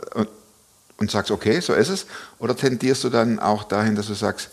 und, 1.01 1.11
sagst, 1.11 1.31
okay, 1.31 1.61
so 1.61 1.73
ist 1.73 1.89
es. 1.89 2.07
Oder 2.39 2.57
tendierst 2.57 3.03
du 3.05 3.09
dann 3.09 3.41
auch 3.41 3.65
dahin, 3.65 3.97
dass 3.97 4.07
du 4.07 4.15
sagst, 4.15 4.51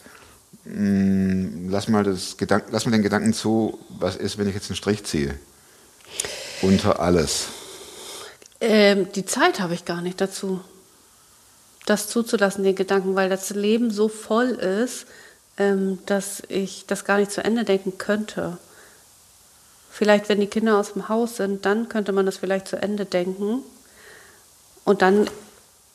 mm, 0.66 1.70
lass, 1.70 1.88
mal 1.88 2.04
das 2.04 2.38
Gedanken, 2.38 2.70
lass 2.72 2.86
mal 2.86 2.92
den 2.92 3.04
Gedanken 3.04 3.34
zu, 3.34 3.78
was 3.90 4.16
ist, 4.16 4.38
wenn 4.38 4.48
ich 4.48 4.56
jetzt 4.56 4.70
einen 4.70 4.78
Strich 4.78 5.04
ziehe? 5.04 5.36
Unter 6.62 7.00
alles. 7.00 7.48
Ähm, 8.60 9.12
die 9.14 9.26
Zeit 9.26 9.60
habe 9.60 9.74
ich 9.76 9.86
gar 9.86 10.02
nicht 10.02 10.20
dazu, 10.20 10.62
das 11.86 12.10
zuzulassen, 12.10 12.64
den 12.64 12.76
Gedanken, 12.76 13.16
weil 13.16 13.30
das 13.30 13.50
Leben 13.52 13.92
so 13.92 14.08
voll 14.08 14.50
ist, 14.50 15.06
ähm, 15.58 16.00
dass 16.06 16.42
ich 16.48 16.86
das 16.88 17.06
gar 17.06 17.18
nicht 17.18 17.32
zu 17.32 17.44
Ende 17.44 17.64
denken 17.66 17.98
könnte. 17.98 18.58
Vielleicht, 19.92 20.30
wenn 20.30 20.40
die 20.40 20.48
Kinder 20.48 20.78
aus 20.78 20.94
dem 20.94 21.10
Haus 21.10 21.38
sind, 21.38 21.66
dann 21.66 21.90
könnte 21.90 22.12
man 22.12 22.26
das 22.26 22.38
vielleicht 22.38 22.68
zu 22.68 22.82
Ende 22.82 23.06
denken. 23.06 23.64
Und 24.84 25.02
dann 25.02 25.28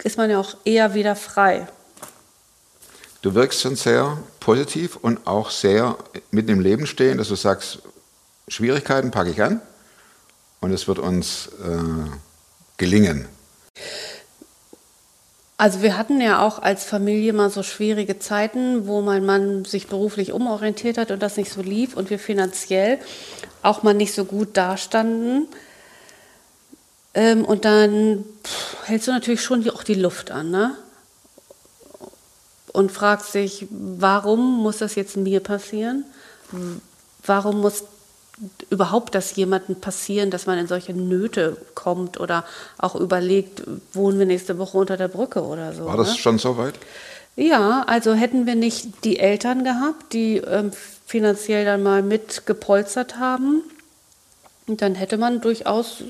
ist 0.04 0.16
man 0.16 0.30
ja 0.30 0.38
auch 0.38 0.56
eher 0.64 0.94
wieder 0.94 1.16
frei. 1.16 1.66
Du 3.22 3.34
wirkst 3.34 3.60
schon 3.60 3.76
sehr 3.76 4.18
positiv 4.40 4.96
und 4.96 5.26
auch 5.26 5.50
sehr 5.50 5.96
mit 6.30 6.48
dem 6.48 6.60
Leben 6.60 6.86
stehen, 6.86 7.18
dass 7.18 7.28
du 7.28 7.36
sagst, 7.36 7.78
Schwierigkeiten 8.48 9.12
packe 9.12 9.30
ich 9.30 9.40
an 9.42 9.60
und 10.60 10.72
es 10.72 10.88
wird 10.88 10.98
uns 10.98 11.48
äh, 11.64 12.10
gelingen. 12.78 13.28
Also 15.56 15.82
wir 15.82 15.96
hatten 15.96 16.20
ja 16.20 16.44
auch 16.44 16.58
als 16.58 16.84
Familie 16.84 17.32
mal 17.32 17.48
so 17.48 17.62
schwierige 17.62 18.18
Zeiten, 18.18 18.88
wo 18.88 19.00
mein 19.00 19.24
Mann 19.24 19.64
sich 19.64 19.86
beruflich 19.86 20.32
umorientiert 20.32 20.98
hat 20.98 21.12
und 21.12 21.22
das 21.22 21.36
nicht 21.36 21.52
so 21.52 21.62
lief 21.62 21.96
und 21.96 22.10
wir 22.10 22.18
finanziell 22.18 22.98
auch 23.62 23.84
mal 23.84 23.94
nicht 23.94 24.12
so 24.12 24.24
gut 24.24 24.56
dastanden. 24.56 25.46
Ähm, 27.14 27.44
und 27.44 27.64
dann 27.64 28.24
pff, 28.44 28.88
hältst 28.88 29.08
du 29.08 29.12
natürlich 29.12 29.42
schon 29.42 29.62
die, 29.62 29.70
auch 29.70 29.82
die 29.82 29.94
Luft 29.94 30.30
an, 30.30 30.50
ne? 30.50 30.76
Und 32.72 32.90
fragst 32.90 33.34
dich, 33.34 33.66
warum 33.70 34.62
muss 34.62 34.78
das 34.78 34.94
jetzt 34.94 35.16
mir 35.18 35.40
passieren? 35.40 36.06
Warum 37.26 37.60
muss 37.60 37.84
überhaupt 38.70 39.14
das 39.14 39.36
jemandem 39.36 39.76
passieren, 39.76 40.30
dass 40.30 40.46
man 40.46 40.58
in 40.58 40.66
solche 40.66 40.94
Nöte 40.94 41.56
kommt 41.74 42.18
oder 42.18 42.44
auch 42.78 42.94
überlegt, 42.94 43.62
wohnen 43.92 44.18
wir 44.18 44.26
nächste 44.26 44.58
Woche 44.58 44.78
unter 44.78 44.96
der 44.96 45.08
Brücke 45.08 45.42
oder 45.44 45.72
so. 45.72 45.84
War 45.84 45.96
das 45.96 46.12
ne? 46.12 46.18
schon 46.18 46.38
so 46.38 46.56
weit? 46.56 46.74
Ja, 47.36 47.84
also 47.86 48.14
hätten 48.14 48.46
wir 48.46 48.54
nicht 48.54 49.04
die 49.04 49.18
Eltern 49.18 49.64
gehabt, 49.64 50.12
die 50.12 50.38
ähm, 50.38 50.72
finanziell 51.06 51.64
dann 51.64 51.82
mal 51.82 52.02
mit 52.02 52.46
gepolstert 52.46 53.18
haben, 53.18 53.62
dann 54.66 54.94
hätte 54.94 55.18
man 55.18 55.40
durchaus 55.40 56.02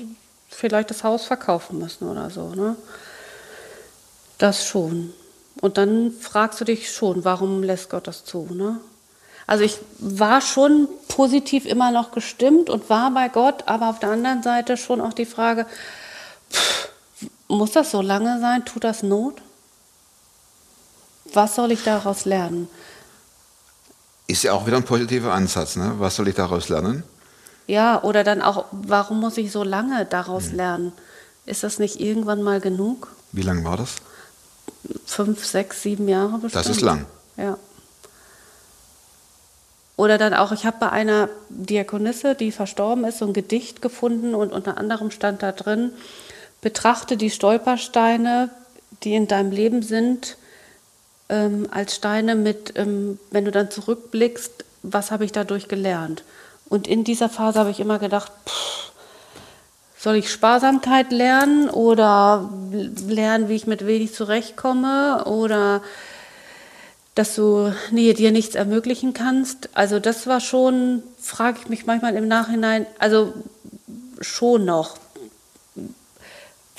vielleicht 0.53 0.89
das 0.89 1.03
Haus 1.03 1.25
verkaufen 1.25 1.79
müssen 1.79 2.07
oder 2.07 2.29
so. 2.29 2.49
Ne? 2.49 2.75
Das 4.37 4.65
schon. 4.65 5.13
Und 5.61 5.77
dann 5.77 6.11
fragst 6.11 6.59
du 6.61 6.65
dich 6.65 6.91
schon, 6.91 7.23
warum 7.23 7.63
lässt 7.63 7.89
Gott 7.89 8.07
das 8.07 8.25
zu? 8.25 8.47
Ne? 8.51 8.79
Also 9.47 9.63
ich 9.63 9.77
war 9.99 10.41
schon 10.41 10.87
positiv 11.07 11.65
immer 11.65 11.91
noch 11.91 12.11
gestimmt 12.11 12.69
und 12.69 12.89
war 12.89 13.11
bei 13.11 13.29
Gott, 13.29 13.67
aber 13.67 13.89
auf 13.89 13.99
der 13.99 14.09
anderen 14.09 14.43
Seite 14.43 14.77
schon 14.77 15.01
auch 15.01 15.13
die 15.13 15.25
Frage, 15.25 15.65
pff, 16.51 16.89
muss 17.47 17.71
das 17.71 17.91
so 17.91 18.01
lange 18.01 18.39
sein? 18.39 18.65
Tut 18.65 18.83
das 18.83 19.03
Not? 19.03 19.41
Was 21.33 21.55
soll 21.55 21.71
ich 21.71 21.83
daraus 21.83 22.25
lernen? 22.25 22.67
Ist 24.27 24.43
ja 24.43 24.53
auch 24.53 24.65
wieder 24.65 24.77
ein 24.77 24.85
positiver 24.85 25.33
Ansatz. 25.33 25.75
Ne? 25.75 25.93
Was 25.97 26.15
soll 26.15 26.27
ich 26.27 26.35
daraus 26.35 26.69
lernen? 26.69 27.03
Ja, 27.67 28.03
oder 28.03 28.23
dann 28.23 28.41
auch, 28.41 28.65
warum 28.71 29.19
muss 29.19 29.37
ich 29.37 29.51
so 29.51 29.63
lange 29.63 30.05
daraus 30.05 30.51
lernen? 30.51 30.91
Ist 31.45 31.63
das 31.63 31.79
nicht 31.79 31.99
irgendwann 31.99 32.41
mal 32.41 32.59
genug? 32.59 33.07
Wie 33.31 33.41
lange 33.41 33.63
war 33.63 33.77
das? 33.77 33.95
Fünf, 35.05 35.45
sechs, 35.45 35.81
sieben 35.81 36.07
Jahre 36.07 36.37
bestimmt? 36.39 36.65
Das 36.65 36.67
ist 36.67 36.81
lang. 36.81 37.05
Ja. 37.37 37.57
Oder 39.95 40.17
dann 40.17 40.33
auch, 40.33 40.51
ich 40.51 40.65
habe 40.65 40.77
bei 40.79 40.89
einer 40.89 41.29
Diakonisse, 41.49 42.35
die 42.35 42.51
verstorben 42.51 43.05
ist, 43.05 43.19
so 43.19 43.25
ein 43.25 43.33
Gedicht 43.33 43.81
gefunden 43.81 44.33
und 44.33 44.51
unter 44.51 44.77
anderem 44.77 45.11
stand 45.11 45.43
da 45.43 45.51
drin, 45.51 45.91
betrachte 46.61 47.15
die 47.15 47.29
Stolpersteine, 47.29 48.49
die 49.03 49.13
in 49.13 49.27
deinem 49.27 49.51
Leben 49.51 49.83
sind, 49.83 50.37
ähm, 51.29 51.67
als 51.71 51.95
Steine 51.95 52.35
mit, 52.35 52.73
ähm, 52.75 53.19
wenn 53.31 53.45
du 53.45 53.51
dann 53.51 53.69
zurückblickst, 53.69 54.65
was 54.81 55.11
habe 55.11 55.25
ich 55.25 55.31
dadurch 55.31 55.67
gelernt? 55.67 56.23
Und 56.69 56.87
in 56.87 57.03
dieser 57.03 57.29
Phase 57.29 57.59
habe 57.59 57.71
ich 57.71 57.79
immer 57.79 57.99
gedacht, 57.99 58.31
pff, 58.47 58.91
soll 59.97 60.15
ich 60.15 60.29
Sparsamkeit 60.29 61.13
lernen 61.13 61.69
oder 61.69 62.49
lernen, 63.07 63.47
wie 63.47 63.55
ich 63.55 63.67
mit 63.67 63.85
wenig 63.85 64.13
zurechtkomme 64.13 65.23
oder 65.25 65.81
dass 67.15 67.35
du 67.35 67.73
nee, 67.91 68.13
dir 68.13 68.31
nichts 68.31 68.55
ermöglichen 68.55 69.13
kannst. 69.13 69.69
Also 69.73 69.99
das 69.99 70.27
war 70.27 70.41
schon, 70.41 71.03
frage 71.21 71.59
ich 71.61 71.69
mich 71.69 71.85
manchmal 71.85 72.15
im 72.15 72.27
Nachhinein, 72.27 72.85
also 72.99 73.33
schon 74.19 74.65
noch, 74.65 74.97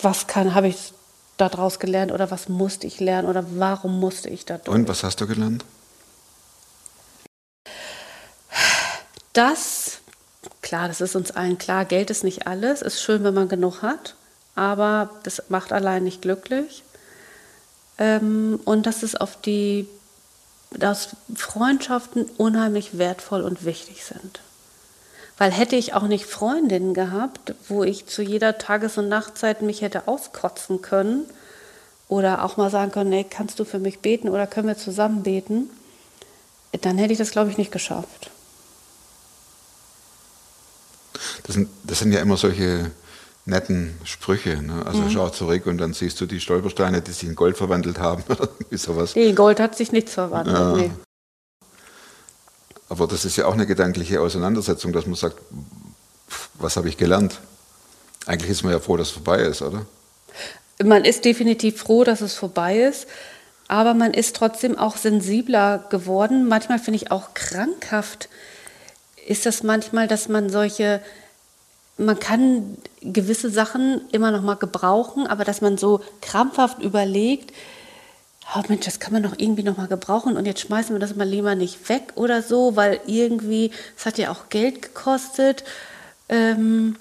was 0.03 0.27
kann, 0.27 0.55
habe 0.55 0.69
ich 0.69 0.93
daraus 1.39 1.79
gelernt 1.79 2.13
oder 2.13 2.31
was 2.31 2.49
musste 2.49 2.87
ich 2.87 3.01
lernen 3.01 3.29
oder 3.29 3.45
warum 3.57 4.01
musste 4.01 4.29
ich 4.29 4.45
da 4.45 4.59
durch? 4.59 4.77
Und 4.77 4.89
was 4.89 5.03
hast 5.03 5.21
du 5.21 5.27
gelernt? 5.27 5.65
Das, 9.35 9.99
klar, 10.63 10.87
das 10.89 11.01
ist 11.01 11.17
uns 11.17 11.33
allen 11.33 11.59
klar, 11.59 11.85
Geld 11.85 12.09
ist 12.09 12.25
nicht 12.25 12.47
alles, 12.47 12.83
ist 12.83 13.03
schön, 13.03 13.25
wenn 13.25 13.35
man 13.35 13.49
genug 13.49 13.83
hat, 13.83 14.15
aber 14.55 15.11
das 15.25 15.43
macht 15.49 15.73
allein 15.73 16.05
nicht 16.05 16.23
glücklich. 16.23 16.85
Ähm, 17.99 18.61
und 18.65 18.87
dass 18.87 19.03
es 19.03 19.17
auf 19.17 19.41
die, 19.41 19.89
dass 20.71 21.17
Freundschaften 21.35 22.27
unheimlich 22.37 22.97
wertvoll 22.97 23.43
und 23.43 23.65
wichtig 23.65 24.05
sind. 24.05 24.41
Weil 25.37 25.51
hätte 25.51 25.75
ich 25.75 25.95
auch 25.95 26.05
nicht 26.05 26.27
Freundinnen 26.27 26.95
gehabt, 26.95 27.55
wo 27.69 27.83
ich 27.83 28.07
zu 28.07 28.23
jeder 28.23 28.57
Tages- 28.57 28.99
und 28.99 29.09
Nachtzeit 29.09 29.63
mich 29.63 29.83
hätte 29.83 30.07
auskotzen 30.07 30.81
können 30.81 31.25
oder 32.09 32.45
auch 32.45 32.57
mal 32.57 32.71
sagen 32.71 32.93
können, 32.93 33.11
nee, 33.11 33.27
kannst 33.29 33.59
du 33.59 33.65
für 33.65 33.81
mich 33.81 33.99
beten 33.99 34.29
oder 34.29 34.47
können 34.47 34.69
wir 34.69 34.77
zusammen 34.77 35.25
beten, 35.25 35.71
dann 36.83 36.99
hätte 36.99 37.13
ich 37.13 37.19
das, 37.19 37.33
glaube 37.33 37.51
ich, 37.51 37.59
nicht 37.59 37.73
geschafft. 37.73 38.31
Das 41.45 41.55
sind, 41.55 41.69
das 41.85 41.99
sind 42.01 42.13
ja 42.13 42.21
immer 42.21 42.37
solche 42.37 42.91
netten 43.47 43.97
Sprüche. 44.05 44.63
Ne? 44.63 44.85
Also 44.87 45.03
Mhm. 45.03 45.11
schau 45.11 45.29
zurück 45.31 45.67
und 45.67 45.79
dann 45.79 45.93
siehst 45.93 46.21
du 46.21 46.27
die 46.27 46.41
Stolpersteine, 46.41 47.01
die 47.03 47.13
sich 47.13 47.29
in 47.29 47.35
Gold 47.35 47.57
verwandelt 47.57 47.99
haben 47.99 48.25
oder 48.29 48.49
sowas. 48.73 49.15
Nee, 49.15 49.33
Gold 49.33 49.61
hat 49.61 49.77
sich 49.77 49.93
nichts 49.93 50.15
verwandelt. 50.15 50.57
Ja. 50.57 50.73
Nee. 50.75 50.91
Aber 52.89 53.07
das 53.07 53.25
ist 53.25 53.37
ja 53.37 53.47
auch 53.47 53.55
eine 53.55 53.67
gedankliche 53.67 54.21
Auseinandersetzung, 54.21 54.93
dass 54.93 55.07
man 55.07 55.15
sagt, 55.15 55.37
was 56.55 56.77
habe 56.77 56.89
ich 56.89 56.97
gelernt? 56.97 57.41
Eigentlich 58.27 58.51
ist 58.51 58.63
man 58.63 58.73
ja 58.73 58.81
froh, 58.81 58.97
dass 58.97 59.09
es 59.09 59.15
vorbei 59.15 59.41
ist, 59.43 59.63
oder? 59.63 59.87
Man 60.83 61.05
ist 61.05 61.25
definitiv 61.25 61.79
froh, 61.81 62.05
dass 62.05 62.21
es 62.21 62.35
vorbei 62.35 62.81
ist, 62.81 63.07
aber 63.69 63.95
man 63.95 64.13
ist 64.15 64.37
trotzdem 64.37 64.77
auch 64.79 64.97
sensibler 64.97 65.85
geworden. 65.91 66.49
Manchmal 66.49 66.79
finde 66.79 66.97
ich 66.97 67.11
auch 67.11 67.35
krankhaft, 67.35 68.29
ist 69.27 69.47
das 69.47 69.63
manchmal, 69.63 70.09
dass 70.09 70.29
man 70.29 70.51
solche, 70.51 71.01
man 71.97 72.19
kann 72.19 72.77
gewisse 73.01 73.51
Sachen 73.51 74.01
immer 74.11 74.31
noch 74.31 74.43
mal 74.43 74.55
gebrauchen, 74.55 75.27
aber 75.27 75.45
dass 75.45 75.61
man 75.61 75.79
so 75.79 76.01
krampfhaft 76.21 76.81
überlegt, 76.81 77.53
oh 78.55 78.63
Mensch, 78.69 78.85
das 78.85 79.01
kann 79.01 79.13
man 79.13 79.23
doch 79.23 79.35
irgendwie 79.37 79.63
noch 79.63 79.77
mal 79.77 79.87
gebrauchen 79.87 80.37
und 80.37 80.47
jetzt 80.47 80.61
schmeißen 80.61 80.95
wir 80.95 81.01
das 81.01 81.15
mal 81.15 81.29
lieber 81.29 81.55
nicht 81.55 81.89
weg 81.89 82.13
oder 82.17 82.43
so, 82.43 82.77
weil 82.77 83.01
irgendwie, 83.07 83.71
es 83.97 84.07
hat 84.07 84.19
ja 84.19 84.31
auch 84.31 84.49
Geld 84.49 84.83
gekostet. 84.83 85.65
Ähm, 86.29 86.97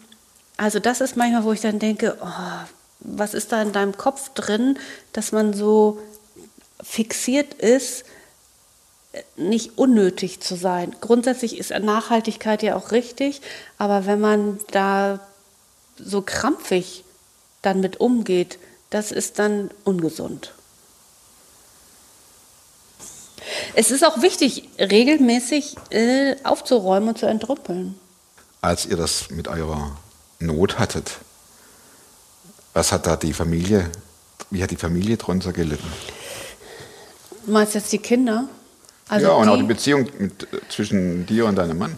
also 0.58 0.79
das 0.79 1.01
ist 1.01 1.17
manchmal, 1.17 1.43
wo 1.43 1.51
ich 1.51 1.62
dann 1.62 1.79
denke, 1.79 2.17
oh, 2.21 2.67
was 2.99 3.34
ist 3.34 3.51
da 3.51 3.62
in 3.62 3.73
deinem 3.73 3.97
Kopf 3.97 4.29
drin, 4.34 4.77
dass 5.12 5.32
man 5.32 5.53
so 5.53 5.99
fixiert 6.82 7.56
ist, 7.56 8.06
nicht 9.36 9.78
unnötig 9.78 10.39
zu 10.39 10.56
sein. 10.56 10.95
Grundsätzlich 11.02 11.58
ist 11.58 11.71
Nachhaltigkeit 11.71 12.63
ja 12.63 12.76
auch 12.76 12.91
richtig, 12.91 13.41
aber 13.78 14.06
wenn 14.06 14.19
man 14.19 14.60
da 14.71 15.19
so 15.97 16.21
krampfig 16.21 17.04
dann 17.62 17.80
mit 17.80 17.99
umgeht, 17.99 18.58
das 18.89 19.12
ist 19.12 19.39
dann 19.39 19.71
ungesund. 19.84 20.54
Es 23.76 23.91
ist 23.91 24.06
auch 24.06 24.21
wichtig, 24.21 24.69
regelmäßig 24.80 25.76
äh, 25.89 26.36
aufzuräumen 26.43 27.10
und 27.10 27.17
zu 27.17 27.26
entrüppeln. 27.26 27.95
Als 28.62 28.86
ihr 28.86 28.97
das 28.97 29.30
mit 29.30 29.47
eurer 29.47 29.97
Not 30.39 30.80
hattet, 30.80 31.17
was 32.73 32.91
hat 32.91 33.06
da 33.06 33.15
die 33.15 33.34
Familie, 33.34 33.91
wie 34.49 34.63
hat 34.63 34.71
die 34.71 34.78
Familie 34.78 35.17
drunter 35.17 35.54
gelitten? 35.54 35.91
Du 37.45 37.52
meinst 37.52 37.76
jetzt 37.76 37.91
die 37.91 37.99
Kinder? 37.99 38.47
Also 39.13 39.28
ja, 39.28 39.34
und 39.34 39.49
auch 39.49 39.56
die 39.56 39.62
die- 39.62 39.67
Beziehung 39.67 40.08
mit, 40.19 40.43
äh, 40.43 40.58
zwischen 40.69 41.26
dir 41.26 41.45
und 41.45 41.56
deinem 41.56 41.78
Mann. 41.78 41.97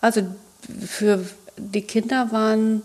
Also 0.00 0.22
für 0.86 1.24
die 1.56 1.82
Kinder 1.82 2.28
waren, 2.32 2.82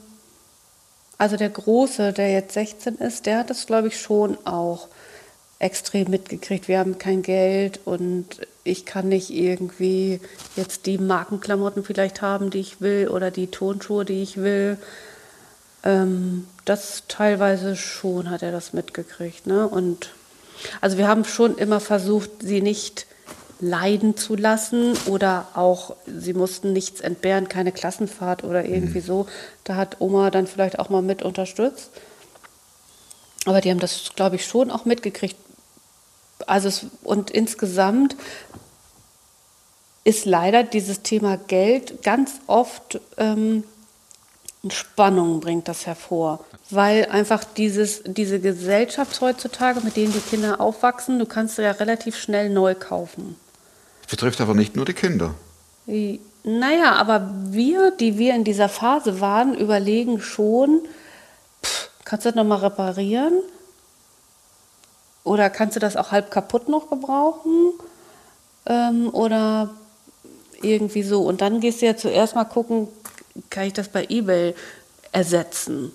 also 1.17 1.35
der 1.35 1.49
Große, 1.49 2.13
der 2.13 2.31
jetzt 2.31 2.53
16 2.53 2.95
ist, 2.95 3.25
der 3.25 3.39
hat 3.39 3.49
das, 3.49 3.65
glaube 3.65 3.87
ich, 3.87 3.99
schon 3.99 4.37
auch 4.45 4.87
extrem 5.59 6.11
mitgekriegt. 6.11 6.67
Wir 6.67 6.77
haben 6.79 6.99
kein 6.99 7.23
Geld 7.23 7.79
und 7.85 8.41
ich 8.63 8.85
kann 8.85 9.07
nicht 9.09 9.31
irgendwie 9.31 10.19
jetzt 10.55 10.85
die 10.85 10.99
Markenklamotten 10.99 11.83
vielleicht 11.83 12.21
haben, 12.21 12.51
die 12.51 12.59
ich 12.59 12.79
will 12.81 13.07
oder 13.07 13.31
die 13.31 13.47
Tonschuhe, 13.47 14.05
die 14.05 14.21
ich 14.21 14.37
will. 14.37 14.77
Ähm, 15.83 16.45
das 16.65 17.03
teilweise 17.07 17.75
schon 17.75 18.29
hat 18.29 18.43
er 18.43 18.51
das 18.51 18.73
mitgekriegt. 18.73 19.47
Ne? 19.47 19.67
Und 19.67 20.11
also 20.81 20.97
wir 20.97 21.07
haben 21.07 21.25
schon 21.25 21.57
immer 21.57 21.79
versucht, 21.79 22.29
sie 22.41 22.61
nicht 22.61 23.07
leiden 23.59 24.17
zu 24.17 24.35
lassen 24.35 24.95
oder 25.07 25.47
auch, 25.53 25.95
sie 26.05 26.33
mussten 26.33 26.73
nichts 26.73 27.01
entbehren, 27.01 27.49
keine 27.49 27.71
Klassenfahrt 27.71 28.43
oder 28.43 28.65
irgendwie 28.65 28.99
so. 28.99 29.27
Da 29.63 29.75
hat 29.75 29.97
Oma 29.99 30.29
dann 30.29 30.47
vielleicht 30.47 30.79
auch 30.79 30.89
mal 30.89 31.01
mit 31.01 31.23
unterstützt. 31.23 31.91
Aber 33.45 33.61
die 33.61 33.71
haben 33.71 33.79
das, 33.79 34.11
glaube 34.15 34.35
ich, 34.35 34.45
schon 34.45 34.71
auch 34.71 34.85
mitgekriegt. 34.85 35.37
Also 36.45 36.67
es, 36.67 36.85
und 37.03 37.31
insgesamt 37.31 38.15
ist 40.03 40.25
leider 40.25 40.63
dieses 40.63 41.01
Thema 41.01 41.37
Geld 41.37 42.03
ganz 42.03 42.39
oft 42.47 42.99
ähm, 43.17 43.63
Spannung 44.69 45.39
bringt 45.39 45.67
das 45.67 45.85
hervor, 45.85 46.43
weil 46.69 47.05
einfach 47.05 47.43
dieses, 47.43 48.03
diese 48.05 48.39
Gesellschaft 48.39 49.19
heutzutage, 49.21 49.81
mit 49.81 49.95
denen 49.95 50.13
die 50.13 50.19
Kinder 50.19 50.59
aufwachsen, 50.59 51.19
du 51.19 51.25
kannst 51.25 51.57
ja 51.57 51.71
relativ 51.71 52.17
schnell 52.17 52.49
neu 52.49 52.75
kaufen. 52.75 53.35
Betrifft 54.09 54.41
aber 54.41 54.53
nicht 54.53 54.75
nur 54.75 54.85
die 54.85 54.93
Kinder. 54.93 55.35
Naja, 56.43 56.93
aber 56.95 57.29
wir, 57.49 57.91
die 57.91 58.17
wir 58.17 58.33
in 58.33 58.45
dieser 58.45 58.69
Phase 58.69 59.19
waren, 59.19 59.53
überlegen 59.53 60.21
schon, 60.21 60.81
pff, 61.61 61.89
kannst 62.05 62.25
du 62.25 62.29
das 62.29 62.35
nochmal 62.35 62.59
reparieren? 62.59 63.33
Oder 65.25 65.49
kannst 65.49 65.75
du 65.75 65.81
das 65.81 65.97
auch 65.97 66.11
halb 66.11 66.31
kaputt 66.31 66.69
noch 66.69 66.89
gebrauchen? 66.89 67.73
Ähm, 68.65 69.09
oder 69.13 69.71
irgendwie 70.61 71.03
so. 71.03 71.23
Und 71.23 71.41
dann 71.41 71.59
gehst 71.59 71.81
du 71.81 71.85
ja 71.85 71.97
zuerst 71.97 72.35
mal 72.35 72.45
gucken, 72.45 72.87
kann 73.49 73.65
ich 73.65 73.73
das 73.73 73.89
bei 73.89 74.05
eBay 74.07 74.55
ersetzen, 75.11 75.91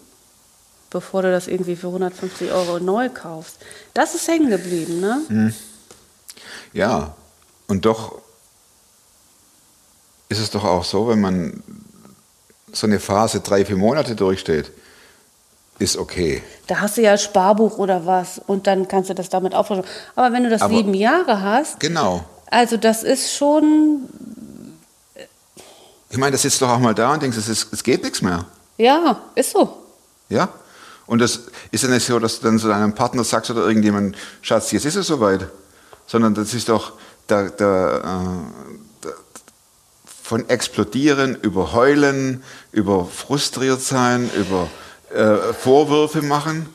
bevor 0.91 1.23
du 1.23 1.31
das 1.31 1.49
irgendwie 1.49 1.77
für 1.77 1.87
150 1.87 2.53
Euro 2.53 2.79
neu 2.79 3.09
kaufst. 3.09 3.57
Das 3.95 4.15
ist 4.15 4.29
hängen 4.29 4.51
geblieben, 4.51 5.01
ne? 5.01 5.23
Ja, 6.75 7.15
und 7.73 7.87
doch 7.87 8.19
ist 10.29 10.39
es 10.41 10.51
doch 10.51 10.63
auch 10.65 10.85
so, 10.85 11.09
wenn 11.09 11.21
man 11.23 11.63
so 12.71 12.87
eine 12.87 13.01
Phase 13.01 13.41
drei, 13.41 13.65
vier 13.65 13.77
Monate 13.77 14.15
durchsteht, 14.15 14.71
ist 15.79 15.97
okay. 15.97 16.43
Da 16.67 16.81
hast 16.81 16.99
du 16.99 17.01
ja 17.03 17.13
ein 17.13 17.19
Sparbuch 17.19 17.79
oder 17.79 18.05
was 18.05 18.41
und 18.47 18.67
dann 18.67 18.89
kannst 18.89 19.09
du 19.09 19.15
das 19.15 19.31
damit 19.31 19.55
aufschreiben. 19.55 19.85
Aber 20.15 20.33
wenn 20.35 20.45
du 20.45 20.51
das 20.51 20.61
Aber- 20.61 20.75
sieben 20.75 20.93
Jahre 20.93 21.41
hast, 21.41 21.81
Genau. 21.81 22.25
also 22.51 22.77
das 22.77 23.03
ist 23.03 23.33
schon, 23.35 24.03
Ich 26.11 26.19
meine, 26.19 26.33
da 26.33 26.39
sitzt 26.39 26.61
doch 26.61 26.69
auch 26.69 26.79
mal 26.79 26.95
da 26.95 27.15
und 27.15 27.23
denkst, 27.23 27.39
es, 27.39 27.49
ist, 27.49 27.73
es 27.73 27.83
geht 27.83 28.03
nichts 28.03 28.21
mehr. 28.21 28.45
ja, 28.77 29.19
ist 29.35 29.53
so. 29.53 29.79
Ja? 30.29 30.51
Und 31.07 31.21
das 31.21 31.41
ist 31.71 31.85
ja 31.85 31.89
nicht 31.91 32.05
so, 32.05 32.19
dass 32.19 32.39
du 32.39 32.45
dann 32.45 32.59
zu 32.59 32.69
deinem 32.69 32.95
Partner 32.95 33.25
sagst 33.25 33.51
oder 33.51 33.63
irgendjemand, 33.67 34.15
Schatz, 34.43 34.73
jetzt 34.73 34.85
ist 34.85 34.97
es 34.97 35.07
soweit. 35.07 35.49
Sondern 36.07 36.35
das 36.35 36.53
ist 36.53 36.69
doch 36.69 36.93
da, 37.33 37.49
da, 37.49 37.99
äh, 39.05 39.09
von 40.23 40.49
explodieren, 40.49 41.37
über 41.41 41.73
heulen, 41.73 42.43
über 42.71 43.05
frustriert 43.07 43.81
sein, 43.81 44.31
über 44.37 44.69
äh, 45.15 45.53
Vorwürfe 45.53 46.23
machen. 46.23 46.69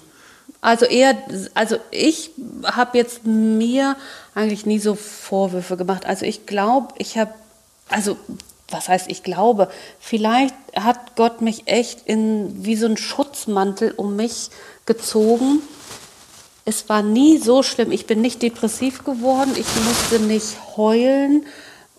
Also 0.61 0.85
eher, 0.85 1.15
also 1.53 1.77
ich 1.91 2.31
habe 2.63 2.97
jetzt 2.97 3.25
mir 3.25 3.95
eigentlich 4.35 4.65
nie 4.65 4.79
so 4.79 4.95
Vorwürfe 4.95 5.77
gemacht. 5.77 6.05
Also 6.05 6.25
ich 6.25 6.45
glaube, 6.45 6.93
ich 6.97 7.17
habe, 7.17 7.33
also 7.89 8.17
was 8.69 8.89
heißt 8.89 9.09
ich 9.09 9.23
glaube, 9.23 9.69
vielleicht 9.99 10.55
hat 10.75 11.15
Gott 11.15 11.41
mich 11.41 11.67
echt 11.67 12.05
in 12.05 12.65
wie 12.65 12.75
so 12.75 12.87
ein 12.87 12.97
Schutzmantel 12.97 13.93
um 13.95 14.15
mich 14.15 14.49
gezogen. 14.85 15.61
Es 16.67 16.89
war 16.89 17.01
nie 17.01 17.37
so 17.37 17.63
schlimm. 17.63 17.93
Ich 17.93 18.07
bin 18.07 18.19
nicht 18.19 18.41
depressiv 18.41 19.05
geworden. 19.05 19.51
Ich 19.55 19.67
musste 19.85 20.19
nicht 20.19 20.57
heulen 20.75 21.45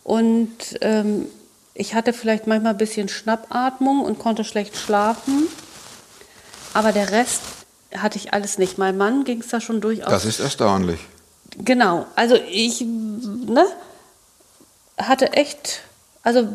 und 0.04 0.50
ähm, 0.82 1.24
ich 1.72 1.94
hatte 1.94 2.12
vielleicht 2.12 2.46
manchmal 2.46 2.72
ein 2.72 2.78
bisschen 2.78 3.08
Schnappatmung 3.08 4.02
und 4.02 4.18
konnte 4.18 4.44
schlecht 4.44 4.76
schlafen. 4.76 5.48
Aber 6.74 6.92
der 6.92 7.10
Rest 7.12 7.40
hatte 7.96 8.18
ich 8.18 8.34
alles 8.34 8.58
nicht. 8.58 8.76
Mein 8.76 8.98
Mann 8.98 9.24
ging 9.24 9.40
es 9.40 9.48
da 9.48 9.62
schon 9.62 9.80
durchaus. 9.80 10.10
Das 10.10 10.26
ist 10.26 10.38
erstaunlich. 10.38 11.00
Genau. 11.56 12.04
Also 12.14 12.34
ich 12.34 12.82
ne, 12.82 13.64
hatte 14.98 15.32
echt, 15.32 15.80
also 16.22 16.46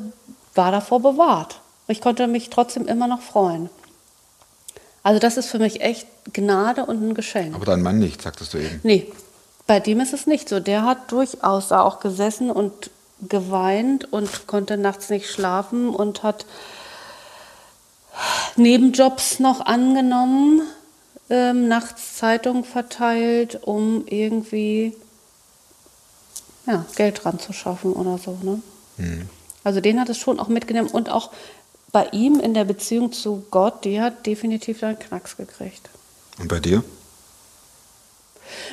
war 0.53 0.71
davor 0.71 0.99
bewahrt. 0.99 1.61
Ich 1.87 1.99
konnte 1.99 2.27
mich 2.27 2.51
trotzdem 2.51 2.87
immer 2.87 3.07
noch 3.07 3.23
freuen. 3.23 3.71
Also 5.03 5.19
das 5.19 5.37
ist 5.37 5.47
für 5.47 5.59
mich 5.59 5.81
echt 5.81 6.07
Gnade 6.31 6.85
und 6.85 7.01
ein 7.03 7.13
Geschenk. 7.13 7.53
Aber 7.53 7.65
dein 7.65 7.81
Mann 7.81 7.99
nicht, 7.99 8.21
sagtest 8.21 8.53
du 8.53 8.57
eben. 8.57 8.79
Nee, 8.83 9.11
bei 9.67 9.79
dem 9.79 9.99
ist 9.99 10.13
es 10.13 10.27
nicht 10.27 10.47
so. 10.47 10.59
Der 10.59 10.85
hat 10.85 11.11
durchaus 11.11 11.67
da 11.67 11.81
auch 11.81 11.99
gesessen 11.99 12.49
und 12.49 12.89
geweint 13.27 14.11
und 14.11 14.47
konnte 14.47 14.77
nachts 14.77 15.09
nicht 15.09 15.29
schlafen 15.29 15.89
und 15.89 16.23
hat 16.23 16.45
Nebenjobs 18.55 19.39
noch 19.39 19.65
angenommen, 19.65 20.61
ähm, 21.29 21.67
nachts 21.67 22.17
Zeitungen 22.17 22.63
verteilt, 22.63 23.59
um 23.63 24.05
irgendwie 24.07 24.95
ja, 26.65 26.85
Geld 26.95 27.23
dran 27.23 27.39
zu 27.39 27.53
schaffen 27.53 27.93
oder 27.93 28.17
so. 28.17 28.37
Ne? 28.41 28.61
Also 29.63 29.81
den 29.81 29.99
hat 29.99 30.09
es 30.09 30.17
schon 30.17 30.39
auch 30.39 30.47
mitgenommen 30.47 30.89
und 30.89 31.09
auch 31.09 31.31
bei 31.93 32.07
ihm 32.11 32.41
in 32.41 32.53
der 32.53 32.65
Beziehung 32.65 33.13
zu 33.13 33.45
Gott, 33.51 33.85
die 33.85 34.01
hat 34.01 34.25
definitiv 34.25 34.83
einen 34.83 34.99
Knacks 34.99 35.37
gekriegt. 35.37 35.89
Und 36.39 36.49
bei 36.49 36.59
dir? 36.59 36.83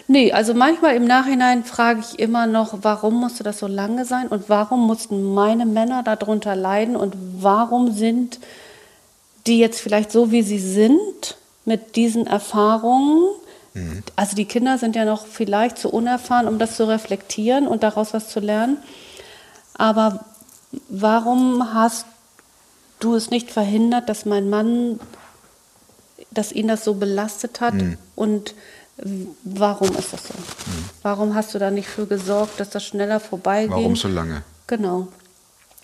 Nee, 0.08 0.32
also 0.32 0.54
manchmal 0.54 0.96
im 0.96 1.04
Nachhinein 1.04 1.64
frage 1.64 2.00
ich 2.00 2.18
immer 2.18 2.46
noch, 2.46 2.78
warum 2.82 3.14
musste 3.14 3.44
das 3.44 3.60
so 3.60 3.68
lange 3.68 4.04
sein 4.04 4.26
und 4.26 4.48
warum 4.48 4.86
mussten 4.86 5.34
meine 5.34 5.66
Männer 5.66 6.02
darunter 6.02 6.56
leiden 6.56 6.96
und 6.96 7.14
warum 7.38 7.92
sind 7.92 8.40
die 9.46 9.58
jetzt 9.58 9.80
vielleicht 9.80 10.10
so, 10.10 10.32
wie 10.32 10.42
sie 10.42 10.58
sind, 10.58 11.36
mit 11.64 11.96
diesen 11.96 12.26
Erfahrungen. 12.26 13.28
Also 14.16 14.34
die 14.34 14.46
Kinder 14.46 14.78
sind 14.78 14.96
ja 14.96 15.04
noch 15.04 15.26
vielleicht 15.26 15.78
zu 15.78 15.90
unerfahren, 15.90 16.48
um 16.48 16.58
das 16.58 16.76
zu 16.76 16.88
reflektieren 16.88 17.68
und 17.68 17.82
daraus 17.82 18.12
was 18.12 18.28
zu 18.28 18.40
lernen. 18.40 18.78
Aber 19.74 20.24
warum 20.88 21.72
hast 21.72 22.06
du 23.00 23.14
es 23.14 23.30
nicht 23.30 23.50
verhindert, 23.50 24.08
dass 24.08 24.24
mein 24.26 24.48
Mann, 24.50 25.00
dass 26.30 26.52
ihn 26.52 26.68
das 26.68 26.84
so 26.84 26.94
belastet 26.94 27.60
hat 27.60 27.74
und 28.14 28.54
w- 28.98 29.26
warum 29.44 29.88
ist 29.96 30.12
das 30.12 30.24
so? 30.28 30.34
Warum 31.02 31.34
hast 31.34 31.54
du 31.54 31.58
da 31.58 31.70
nicht 31.70 31.88
für 31.88 32.06
gesorgt, 32.06 32.60
dass 32.60 32.70
das 32.70 32.84
schneller 32.84 33.18
vorbeiging? 33.20 33.70
Warum 33.72 33.96
so 33.96 34.08
lange? 34.08 34.42
Genau. 34.66 35.08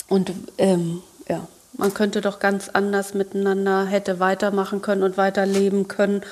Und 0.09 0.33
ähm, 0.59 1.03
ja, 1.29 1.47
man 1.73 1.93
könnte 1.95 2.21
doch 2.21 2.39
ganz 2.39 2.69
anders 2.69 3.15
miteinander 3.15 3.87
hätte 3.87 4.21
weitermachen 4.21 4.83
können 4.83 5.03
und 5.03 5.17
weiterleben 5.17 5.89
können. 5.89 6.23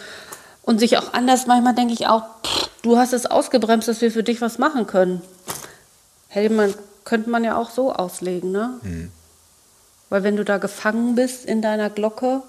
Und 0.63 0.79
sich 0.79 0.97
auch 0.97 1.13
anders, 1.13 1.47
manchmal 1.47 1.75
denke 1.75 1.93
ich 1.93 2.07
auch, 2.07 2.23
pff, 2.47 2.69
du 2.83 2.97
hast 2.97 3.13
es 3.13 3.27
ausgebremst, 3.27 3.89
dass 3.89 4.01
wir 4.01 4.13
für 4.13 4.23
dich 4.23 4.41
was 4.41 4.59
machen 4.59 4.87
können. 4.87 5.21
Hätte 6.29 6.55
man, 6.55 6.73
könnte 7.05 7.29
man 7.31 7.45
ja 7.45 7.57
auch 7.57 7.71
so 7.71 7.93
auslegen, 7.93 8.53
ne? 8.53 8.79
Weil 10.15 10.23
wenn 10.23 10.37
du 10.37 10.45
da 10.45 10.59
gefangen 10.59 11.17
bist 11.17 11.45
in 11.45 11.61
deiner 11.61 11.91
Glocke, 11.91 12.45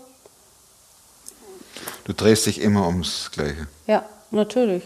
Du 2.03 2.13
drehst 2.13 2.45
dich 2.45 2.61
immer 2.61 2.85
ums 2.85 3.31
Gleiche. 3.31 3.65
ja, 3.87 4.07
natürlich. 4.29 4.83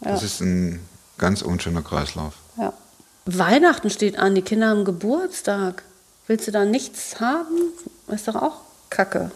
Ja. 0.00 0.12
Das 0.12 0.22
ist 0.22 0.40
ein 0.40 0.80
ganz 1.18 1.42
unschöner 1.42 1.82
Kreislauf. 1.82 2.32
Ja. 2.56 2.72
Weihnachten 3.26 3.90
steht 3.90 4.18
an, 4.18 4.34
die 4.34 4.40
Kinder 4.40 4.68
haben 4.70 4.86
Geburtstag. 4.86 5.82
Willst 6.26 6.46
du 6.46 6.52
da 6.52 6.64
nichts 6.64 7.20
haben? 7.20 7.58
Ist 8.08 8.26
doch 8.28 8.36
auch 8.36 8.62
Kacke. 8.88 9.30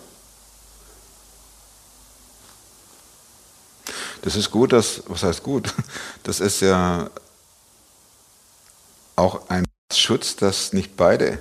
Das 4.22 4.36
ist 4.36 4.50
gut, 4.50 4.72
das, 4.72 5.02
was 5.06 5.22
heißt 5.22 5.42
gut? 5.42 5.74
Das 6.22 6.40
ist 6.40 6.62
ja 6.62 7.10
auch 9.16 9.50
ein 9.50 9.66
Schutz, 9.92 10.36
dass 10.36 10.72
nicht 10.72 10.96
beide 10.96 11.38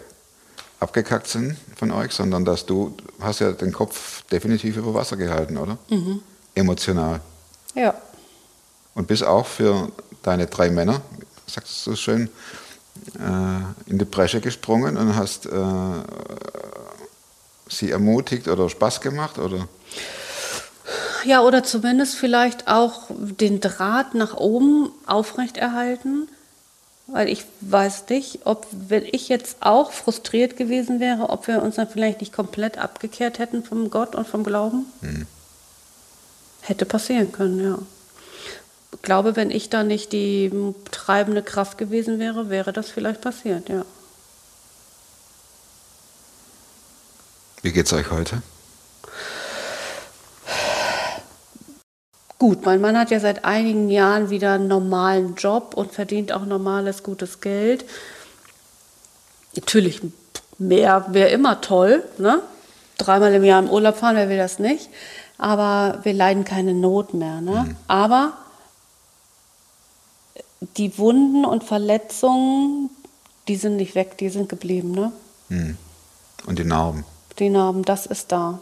abgekackt 0.80 1.28
sind 1.28 1.58
von 1.76 1.92
euch, 1.92 2.12
sondern 2.12 2.46
dass 2.46 2.66
du 2.66 2.96
hast 3.20 3.40
ja 3.40 3.52
den 3.52 3.72
Kopf 3.72 4.24
definitiv 4.24 4.78
über 4.78 4.94
Wasser 4.94 5.18
gehalten, 5.18 5.58
oder? 5.58 5.78
Emotional. 6.54 7.22
Ja. 7.74 7.94
Und 8.94 9.08
bist 9.08 9.24
auch 9.24 9.46
für 9.46 9.92
deine 10.24 10.48
drei 10.48 10.70
Männer, 10.70 11.02
sagst 11.48 11.86
du 11.86 11.92
so 11.92 11.96
schön, 11.96 12.30
äh, 13.16 13.90
in 13.90 14.00
die 14.00 14.06
Bresche 14.06 14.42
gesprungen 14.42 14.98
und 14.98 15.16
hast 15.16 15.46
äh, 15.46 15.50
sie 17.68 17.92
ermutigt 17.92 18.48
oder 18.48 18.70
Spaß 18.70 19.02
gemacht, 19.02 19.38
oder? 19.38 19.68
Ja, 21.26 21.42
oder 21.42 21.64
zumindest 21.64 22.16
vielleicht 22.16 22.68
auch 22.68 23.06
den 23.10 23.60
Draht 23.60 24.14
nach 24.14 24.36
oben 24.36 24.92
aufrechterhalten. 25.08 26.28
Weil 27.08 27.30
ich 27.30 27.46
weiß 27.62 28.10
nicht, 28.10 28.40
ob, 28.46 28.66
wenn 28.72 29.06
ich 29.06 29.30
jetzt 29.30 29.58
auch 29.60 29.92
frustriert 29.92 30.58
gewesen 30.58 31.00
wäre, 31.00 31.30
ob 31.30 31.48
wir 31.48 31.62
uns 31.62 31.76
dann 31.76 31.88
vielleicht 31.88 32.20
nicht 32.22 32.34
komplett 32.34 32.78
abgekehrt 32.80 33.38
hätten 33.38 33.64
vom 33.64 33.92
Gott 33.92 34.16
und 34.16 34.28
vom 34.28 34.44
Glauben. 34.44 34.86
Hätte 36.62 36.86
passieren 36.86 37.32
können, 37.32 37.64
ja. 37.64 37.78
Ich 38.94 39.02
glaube, 39.04 39.36
wenn 39.36 39.52
ich 39.52 39.70
da 39.70 39.84
nicht 39.84 40.14
die 40.14 40.52
treibende 40.90 41.44
Kraft 41.44 41.78
gewesen 41.78 42.18
wäre, 42.18 42.50
wäre 42.50 42.74
das 42.74 42.90
vielleicht 42.90 43.22
passiert, 43.22 43.70
ja. 43.70 43.86
Wie 47.62 47.72
geht's 47.72 47.94
euch 47.94 48.10
heute? 48.10 48.42
Gut, 52.46 52.64
mein 52.64 52.80
Mann 52.80 52.96
hat 52.96 53.10
ja 53.10 53.20
seit 53.20 53.44
einigen 53.44 53.90
Jahren 53.90 54.30
wieder 54.30 54.54
einen 54.54 54.68
normalen 54.68 55.34
Job 55.34 55.74
und 55.74 55.92
verdient 55.92 56.32
auch 56.32 56.46
normales, 56.46 57.02
gutes 57.02 57.42
Geld. 57.42 57.86
Natürlich 59.56 60.00
mehr 60.60 61.08
wäre 61.10 61.30
immer 61.30 61.62
toll, 61.62 62.04
ne? 62.20 62.44
Dreimal 63.00 63.34
im 63.34 63.44
Jahr 63.44 63.64
im 63.64 63.70
Urlaub 63.72 63.98
fahren, 63.98 64.16
wer 64.16 64.30
will 64.30 64.38
das 64.38 64.60
nicht? 64.60 64.92
Aber 65.40 66.02
wir 66.04 66.14
leiden 66.14 66.46
keine 66.46 66.76
Not 66.76 67.16
mehr, 67.16 67.42
ne? 67.42 67.76
Aber 67.88 68.34
die 70.78 71.00
Wunden 71.00 71.46
und 71.46 71.64
Verletzungen, 71.64 72.92
die 73.48 73.56
sind 73.56 73.78
nicht 73.78 73.96
weg, 73.96 74.20
die 74.20 74.30
sind 74.30 74.50
geblieben, 74.50 74.92
ne? 74.92 75.12
Und 76.46 76.60
die 76.60 76.64
Narben? 76.64 77.06
Die 77.40 77.50
Narben, 77.50 77.82
das 77.82 78.06
ist 78.06 78.32
da. 78.32 78.60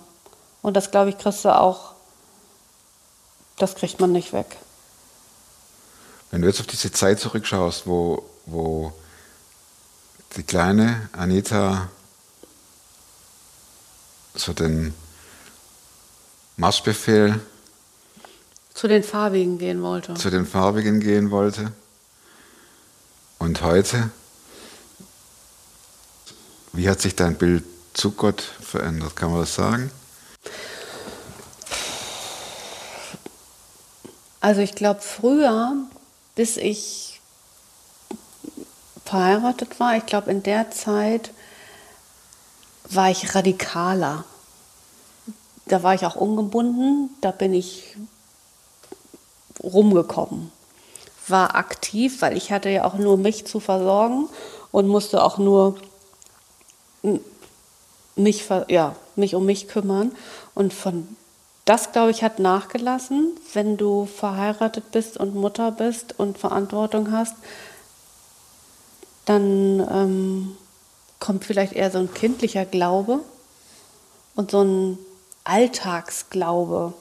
Und 0.61 0.77
das, 0.77 0.89
glaube 0.89 1.09
ich, 1.09 1.17
kriegst 1.17 1.43
du 1.43 1.49
auch, 1.49 1.92
das 3.63 3.75
kriegt 3.75 4.01
man 4.01 4.11
nicht 4.11 4.33
weg. 4.33 4.57
Wenn 6.31 6.41
du 6.41 6.47
jetzt 6.49 6.59
auf 6.59 6.67
diese 6.67 6.91
Zeit 6.91 7.19
zurückschaust, 7.21 7.87
wo, 7.87 8.29
wo 8.45 8.91
die 10.35 10.43
kleine 10.43 11.07
Anita 11.13 11.87
so 14.35 14.51
den 14.51 14.93
Marschbefehl 16.57 17.39
Zu 18.73 18.87
den 18.89 19.03
Farbigen 19.03 19.57
gehen 19.59 19.81
wollte. 19.81 20.15
zu 20.15 20.29
den 20.29 20.45
Farbigen 20.45 20.99
gehen 20.99 21.31
wollte 21.31 21.71
und 23.39 23.61
heute, 23.61 24.09
wie 26.73 26.89
hat 26.89 26.99
sich 26.99 27.15
dein 27.15 27.35
Bild 27.35 27.63
zu 27.93 28.11
Gott 28.11 28.41
verändert? 28.41 29.15
Kann 29.15 29.31
man 29.31 29.39
das 29.39 29.55
sagen? 29.55 29.89
Also 34.43 34.59
ich 34.59 34.75
glaube, 34.75 34.99
früher, 34.99 35.73
bis 36.35 36.57
ich 36.57 37.21
verheiratet 39.05 39.79
war, 39.79 39.95
ich 39.95 40.05
glaube, 40.05 40.31
in 40.31 40.43
der 40.43 40.69
Zeit 40.69 41.31
war 42.89 43.09
ich 43.09 43.35
radikaler. 43.35 44.25
Da 45.67 45.81
war 45.81 45.93
ich 45.93 46.05
auch 46.05 46.17
ungebunden, 46.17 47.09
da 47.21 47.31
bin 47.31 47.53
ich 47.53 47.95
rumgekommen. 49.63 50.51
War 51.29 51.55
aktiv, 51.55 52.21
weil 52.21 52.35
ich 52.35 52.51
hatte 52.51 52.67
ja 52.67 52.83
auch 52.83 52.95
nur 52.95 53.15
mich 53.15 53.47
zu 53.47 53.61
versorgen 53.61 54.27
und 54.73 54.89
musste 54.89 55.23
auch 55.23 55.37
nur 55.37 55.77
mich, 58.17 58.49
ja, 58.67 58.93
mich 59.15 59.35
um 59.35 59.45
mich 59.45 59.69
kümmern. 59.69 60.11
Und 60.53 60.73
von 60.73 61.15
das, 61.65 61.91
glaube 61.91 62.11
ich, 62.11 62.23
hat 62.23 62.39
nachgelassen, 62.39 63.31
wenn 63.53 63.77
du 63.77 64.05
verheiratet 64.05 64.91
bist 64.91 65.17
und 65.17 65.35
Mutter 65.35 65.71
bist 65.71 66.19
und 66.19 66.37
Verantwortung 66.37 67.11
hast, 67.11 67.35
dann 69.25 69.79
ähm, 69.79 70.57
kommt 71.19 71.45
vielleicht 71.45 71.73
eher 71.73 71.89
so 71.89 71.99
ein 71.99 72.13
kindlicher 72.13 72.65
Glaube 72.65 73.21
und 74.35 74.51
so 74.51 74.61
ein 74.63 74.97
Alltagsglaube, 75.45 76.93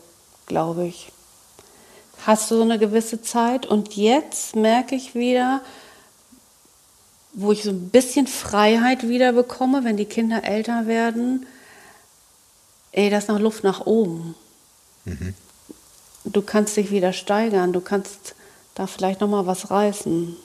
glaube 0.46 0.87
ich. 0.87 1.11
Hast 2.25 2.51
du 2.51 2.57
so 2.57 2.62
eine 2.62 2.79
gewisse 2.79 3.20
Zeit 3.20 3.66
und 3.66 3.96
jetzt 3.96 4.55
merke 4.55 4.94
ich 4.94 5.16
wieder, 5.16 5.61
wo 7.33 7.51
ich 7.51 7.64
so 7.64 7.70
ein 7.70 7.90
bisschen 7.90 8.29
Freiheit 8.29 9.09
wieder 9.09 9.33
bekomme, 9.33 9.83
wenn 9.83 9.96
die 9.96 10.05
Kinder 10.05 10.44
älter 10.44 10.87
werden, 10.87 11.46
ey, 12.92 13.11
da 13.11 13.18
ist 13.18 13.29
noch 13.29 13.40
Luft 13.40 13.64
nach 13.64 13.87
oben. 13.87 14.37
Du 16.25 16.43
kannst 16.43 16.77
dich 16.77 16.91
wieder 16.91 17.12
steigern, 17.12 17.73
du 17.73 17.81
kannst 17.81 18.35
da 18.75 18.87
vielleicht 18.87 19.21
noch 19.21 19.29
mal 19.29 19.47
was 19.47 19.71
reißen. 19.71 20.37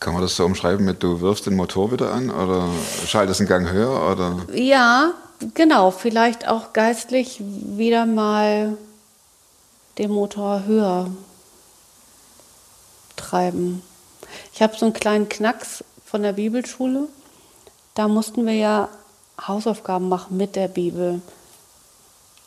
Kann 0.00 0.14
man 0.14 0.22
das 0.22 0.34
so 0.34 0.44
umschreiben 0.44 0.84
mit, 0.84 1.02
du 1.02 1.20
wirfst 1.20 1.46
den 1.46 1.54
Motor 1.54 1.92
wieder 1.92 2.12
an 2.12 2.30
oder 2.30 2.68
schaltest 3.06 3.40
einen 3.40 3.48
Gang 3.48 3.70
höher 3.70 4.10
oder 4.10 4.36
Ja, 4.52 5.14
genau, 5.54 5.92
vielleicht 5.92 6.48
auch 6.48 6.72
geistlich 6.72 7.40
wieder 7.40 8.04
mal 8.04 8.76
den 9.98 10.10
Motor 10.10 10.64
höher 10.66 11.08
treiben. 13.14 13.82
Ich 14.52 14.60
habe 14.60 14.76
so 14.76 14.86
einen 14.86 14.94
kleinen 14.94 15.28
Knacks 15.28 15.84
von 16.04 16.22
der 16.22 16.32
Bibelschule. 16.32 17.08
Da 17.94 18.08
mussten 18.08 18.44
wir 18.44 18.54
ja 18.54 18.88
Hausaufgaben 19.46 20.08
machen 20.08 20.36
mit 20.36 20.56
der 20.56 20.68
Bibel. 20.68 21.20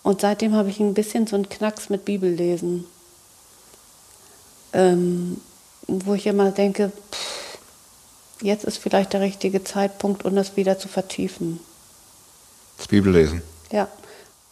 Und 0.03 0.21
seitdem 0.21 0.53
habe 0.55 0.69
ich 0.69 0.79
ein 0.79 0.93
bisschen 0.93 1.27
so 1.27 1.35
einen 1.35 1.49
Knacks 1.49 1.89
mit 1.89 2.05
Bibellesen. 2.05 2.85
Ähm, 4.73 5.41
wo 5.87 6.13
ich 6.13 6.27
immer 6.27 6.51
denke, 6.51 6.91
pff, 7.11 7.57
jetzt 8.41 8.65
ist 8.65 8.77
vielleicht 8.77 9.13
der 9.13 9.21
richtige 9.21 9.63
Zeitpunkt, 9.63 10.25
um 10.25 10.35
das 10.35 10.55
wieder 10.57 10.77
zu 10.77 10.87
vertiefen. 10.87 11.59
das 12.77 12.87
Bibellesen? 12.87 13.41
Ja, 13.71 13.87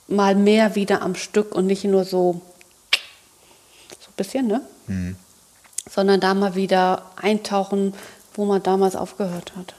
mal 0.08 0.36
mehr 0.36 0.76
wieder 0.76 1.02
am 1.02 1.16
Stück 1.16 1.54
und 1.56 1.68
nicht 1.68 1.84
nur 1.84 2.06
so, 2.06 2.42
so 4.00 4.08
ein 4.10 4.16
bisschen, 4.16 4.48
ne? 4.48 4.62
Sondern 5.90 6.20
da 6.20 6.34
mal 6.34 6.56
wieder 6.56 7.12
eintauchen, 7.16 7.94
wo 8.34 8.46
man 8.46 8.64
damals 8.64 8.96
aufgehört 8.96 9.54
hat. 9.56 9.76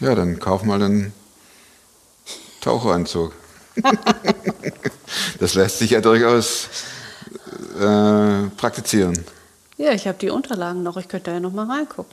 Ja, 0.00 0.14
dann 0.14 0.38
kauf 0.40 0.62
mal 0.64 0.78
den 0.78 1.12
Taucheranzug. 2.60 3.32
das 5.38 5.54
lässt 5.54 5.78
sich 5.78 5.90
ja 5.90 6.00
durchaus 6.00 6.68
äh, 7.78 8.48
praktizieren. 8.56 9.24
Ja, 9.76 9.92
ich 9.92 10.06
habe 10.06 10.18
die 10.18 10.30
Unterlagen 10.30 10.82
noch, 10.82 10.96
ich 10.96 11.08
könnte 11.08 11.30
da 11.30 11.34
ja 11.34 11.40
noch 11.40 11.52
mal 11.52 11.70
reingucken. 11.70 12.12